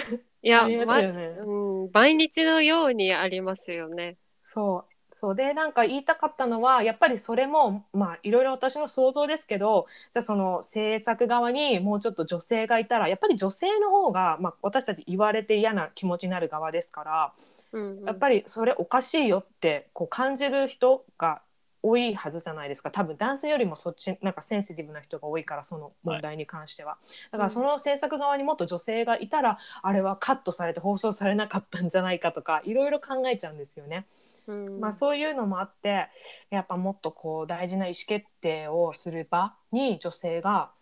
[0.43, 4.17] いや、ありまますよねうん、毎日のようにありますよね。
[4.45, 17.33] そうそうでなんか言いたかったのはやっぱりそれもまあいろいろ私の想像ですけどじゃあその制作側にもうちょっと女性がいたらやっぱり女性の方が、まあ、私たち言われて嫌な気持ちになる側ですから
[17.73, 21.41] うんうん、やっぱりそれおかしいよってこう感じる人が
[21.83, 26.99] 多いはずじゃないですか多分男性よりもそっちなんかセンシティブな人が多いからその問題に関しては、
[27.31, 34.07] だからその制作側にもっと女性がいたら、あれはカットされて放送されなかったんじゃないかとかいろいろ考えちゃうんですよね。
[34.47, 36.09] うんまあ、そういうのもあって
[36.51, 40.73] やっぱもっとこう大事な意思決定をする場に女性が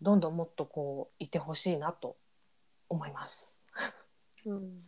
[0.00, 2.16] どんどんもっとこういてほしいなと
[2.88, 3.62] 思います。
[4.46, 4.82] うん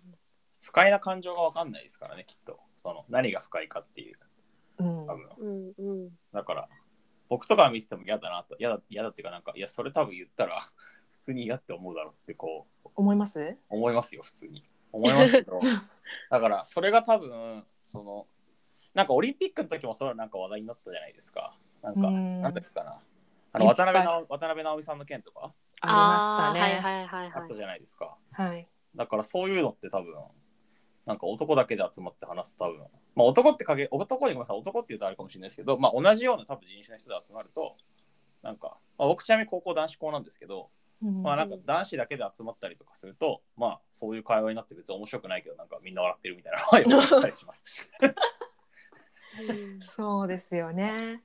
[0.67, 2.59] 不快な感情がわかんないですからね、きっと。
[2.83, 4.19] その何が不快かっていう。
[4.79, 5.07] うん。
[5.07, 5.29] 多分。
[5.39, 6.11] うんうん。
[6.33, 6.69] だから、
[7.29, 8.57] 僕とか見てても嫌だなと。
[8.59, 10.61] 嫌だ、嫌だっていうかなんか、いや、それ多分言ったら、
[11.21, 13.57] 普通に嫌って思うだろうってこう思います？
[13.69, 14.65] 思いますよ普通に。
[14.93, 15.59] 思いますけど。
[16.31, 18.27] だからそれが多分その
[18.95, 21.53] なんかオリンピックの時もそれはなんか話題になったじゃないですか。
[21.83, 22.43] なんかうん。
[22.43, 23.03] なんだっけかな。
[23.53, 25.53] あの渡辺直渡辺直美さんの件とか？
[25.81, 26.61] ありましたね。
[26.61, 27.43] あーはいはいはいはい。
[27.43, 28.69] あったじゃないですか、はい。
[28.95, 30.15] だからそういうのって多分
[31.07, 32.79] なんか男だけで集まって話す多分
[33.15, 37.77] まあ男ってかけ男にごめんなさい男って言うとあれかもしれないですけどまあ同じような多分人種の人で集まると
[38.43, 40.69] なんか、まあ、僕ちなみに高校男子校なんですけど、
[41.03, 47.63] うんまあなんか男子だけで集まったりとかするとまあそういう会話になって別に面白くないけどなんかみんな笑ってるみたいなのはよくあったりします
[48.01, 51.23] うん そうですよね。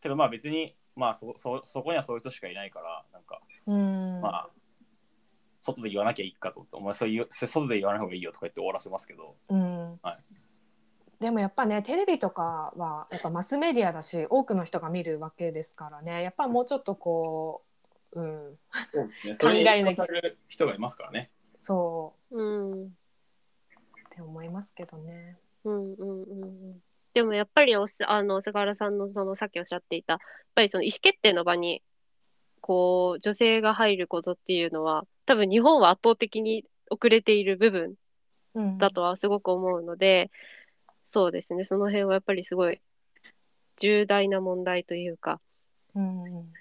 [0.00, 4.20] けどまあ別にまあそそそこにはそういう人しかいないからなんかうん。
[4.20, 4.50] まあ
[5.62, 9.36] 外で言わなきゃいいかと思ってお前そういうそれ外で言わない方がいいよとか言って終わらせますけど。
[9.48, 9.98] うん。
[10.02, 10.18] はい。
[11.20, 16.22] でもやっぱねテレビとかはやっぱマスメディアだし多くの人が見るわけですからね。
[16.22, 17.62] やっぱもうちょっとこ
[18.12, 19.36] う、うん、そうですね。
[19.36, 20.06] 考えなきゃ
[20.48, 21.30] 人がいますからね。
[21.58, 22.42] そう。
[22.42, 22.72] ん。
[22.82, 22.88] うっ
[24.10, 25.38] て思いますけどね。
[25.64, 26.82] うんうんうんうん。
[27.14, 30.20] でもやっぱりおあの菅原さんのそのさっきおっしゃっていたやっ
[30.54, 31.82] ぱりその意思決定の場に
[32.62, 37.96] こう女性が入ることっていうのは多分日本は圧倒的に遅れている部分
[38.54, 40.30] うん、だとはすごく思うので、
[41.08, 41.64] そうですね。
[41.64, 42.80] その辺はやっぱりすごい
[43.78, 45.40] 重大な問題というか
[45.94, 46.52] うん。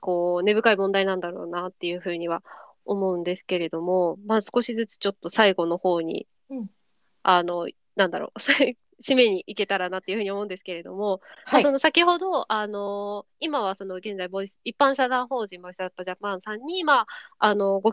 [0.00, 2.42] こう根深い問題なんだろうなっていうふうには
[2.84, 6.70] 思うんですけれども、まあ、少しずつちょっと最後の方に、うん。
[7.22, 8.40] あのなんだろう
[9.06, 17.06] 締めに行けたらなっていうふうに思うんですけれども、まはいあその先ほど、あの今はその現在ボイス、一般社団法人ボイスアットジャパンさんに、まあ、
[17.38, 17.92] あのご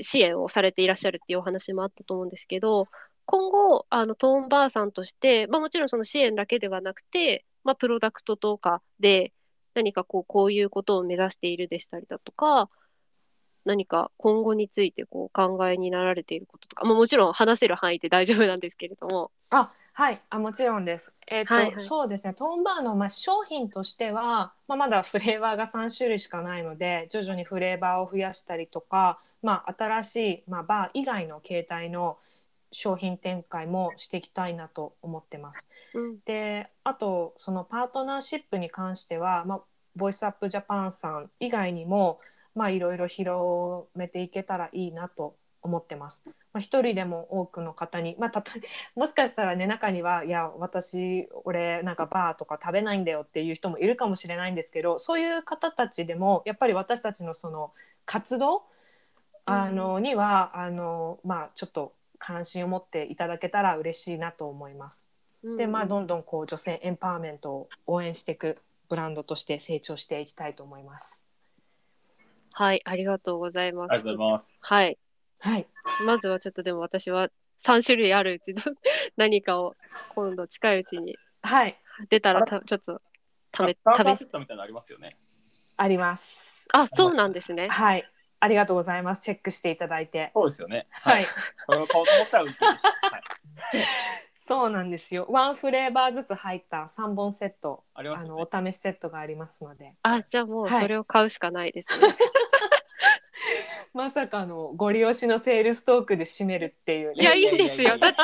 [0.00, 2.88] 支援をされていらっしゃるっていうお話もあったと思うんですけど、
[3.26, 9.32] 今後、あのトーンバーさんとして、まあ、もちろんその支援だけではなくて、まあ、プロダクトとかで
[9.74, 12.70] 何かこうこういうことを目指しているでしたりだとか、
[13.64, 19.30] 何か今後についてこう考えになられていることとか、まあ、もちろん話せる範囲で大丈夫なんですけれども。
[19.50, 21.12] あはいあもちろんです。
[21.26, 32.16] えっ、と、はいはいそうですねトーンバーの、まあ、商品としては、まあ、まだ フレーバーが3種類しかないので徐々にフレーバーを増やしたりとか、まあ、新しい、まあ、バー以外の形態の
[32.70, 35.68] 商品展開もしていきたいなと思ってます。
[35.94, 39.60] うんであとそのパートナーシップに関しては、まあ、
[39.96, 42.20] ボイスアップジャパンさん以外にも
[42.54, 46.22] まあいろいろ広めていけたらいいなと思ってます。
[46.26, 48.52] まあ、一人でも多くの方に、まあ、たと
[48.94, 57.72] もしかしたらね中にはいや私俺なんかバーとか食べないんだよっていう人もいるかもしれないんですけどそういう方たちでもやっぱり私たちのその
[58.04, 58.64] 活動
[59.50, 65.08] あの、にはあの、まあ、ちょっと関心を持っていただけたら嬉しいなと思います。
[65.56, 71.24] でまあどんどんこう女性エンパワーメントを応援していくブランドとして成長していきたいと思います。
[72.52, 73.92] はい、ありがとうございます。
[73.92, 74.98] ありがとうございますはい。
[75.40, 75.66] はい。
[76.04, 77.28] まずはちょっとでも私は
[77.64, 78.62] 3種類あるうちの
[79.16, 79.76] 何かを
[80.14, 81.78] 今度近いうちにはい。
[82.10, 83.02] 出たらたちょっと
[83.56, 85.08] 食べスターター食べセットみたいなのありますよね
[85.76, 86.48] あります。
[86.72, 87.68] あそうなんですね。
[87.68, 88.08] はい。
[88.40, 89.22] ありがとうございます。
[89.22, 90.30] チェックしていただいて。
[90.34, 91.26] そうですよねはい。
[91.66, 92.78] それを買おうと思ったら売ってるはい
[94.48, 95.26] そうなんですよ。
[95.28, 102.08] ワンフレーバーずつ入った3本セット、あのありますよねお試しセットがありますので、あじゃあもうはいそれを買うしかないですね。
[103.98, 107.40] まさかのご利用しのセールストークで締めるっていういやね。
[107.40, 107.98] いいんですよ。
[107.98, 108.16] だって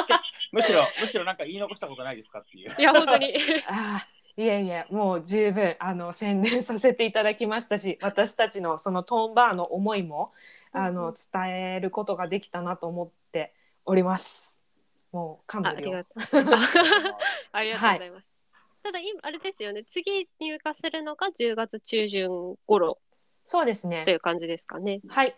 [0.53, 3.35] むしろむしろなんか言い残したことないですかっていういや本当に
[3.66, 10.33] あーいえいえもう十分あの宣伝させていただきましたし私たちのそのトーンバーの思いも
[10.70, 13.53] あうんうの伝えることができたなと思って
[13.85, 14.62] おります。
[15.11, 16.20] もう感ああり無量がとう。
[17.51, 18.27] ありがとうございます。
[18.85, 19.83] ただ今あれですよね。
[19.91, 23.01] 次入荷するのが10月中旬頃
[23.45, 24.12] そうですといね。
[24.14, 25.01] う感じですかね。
[25.09, 25.37] はい、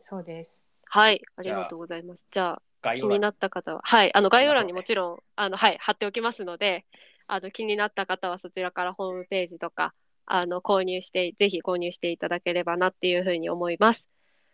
[0.00, 0.66] そうです。
[0.84, 2.22] はい、ありがとうございます。
[2.30, 6.86] じゃあ気になった方は、はい、あの概要欄にもちろん、あの、はい、貼っておきますので、
[7.26, 9.94] あの、気になった方はそちらからホームページとか、
[10.26, 14.04] あの、購入して、ぜひ購入していただければなっていうふうに思います。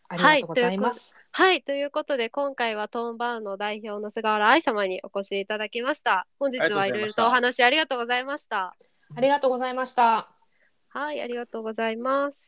[0.08, 1.16] ありがとうございます。
[1.30, 6.26] はい、ということで、今回はトーンバーンの代表の菅原愛様にお越しいただきました。
[6.38, 8.74] 本日はいろいろとお話ありがとうございました。
[9.16, 10.28] ありがとうございました。
[10.88, 12.43] はい、ありがとうございます。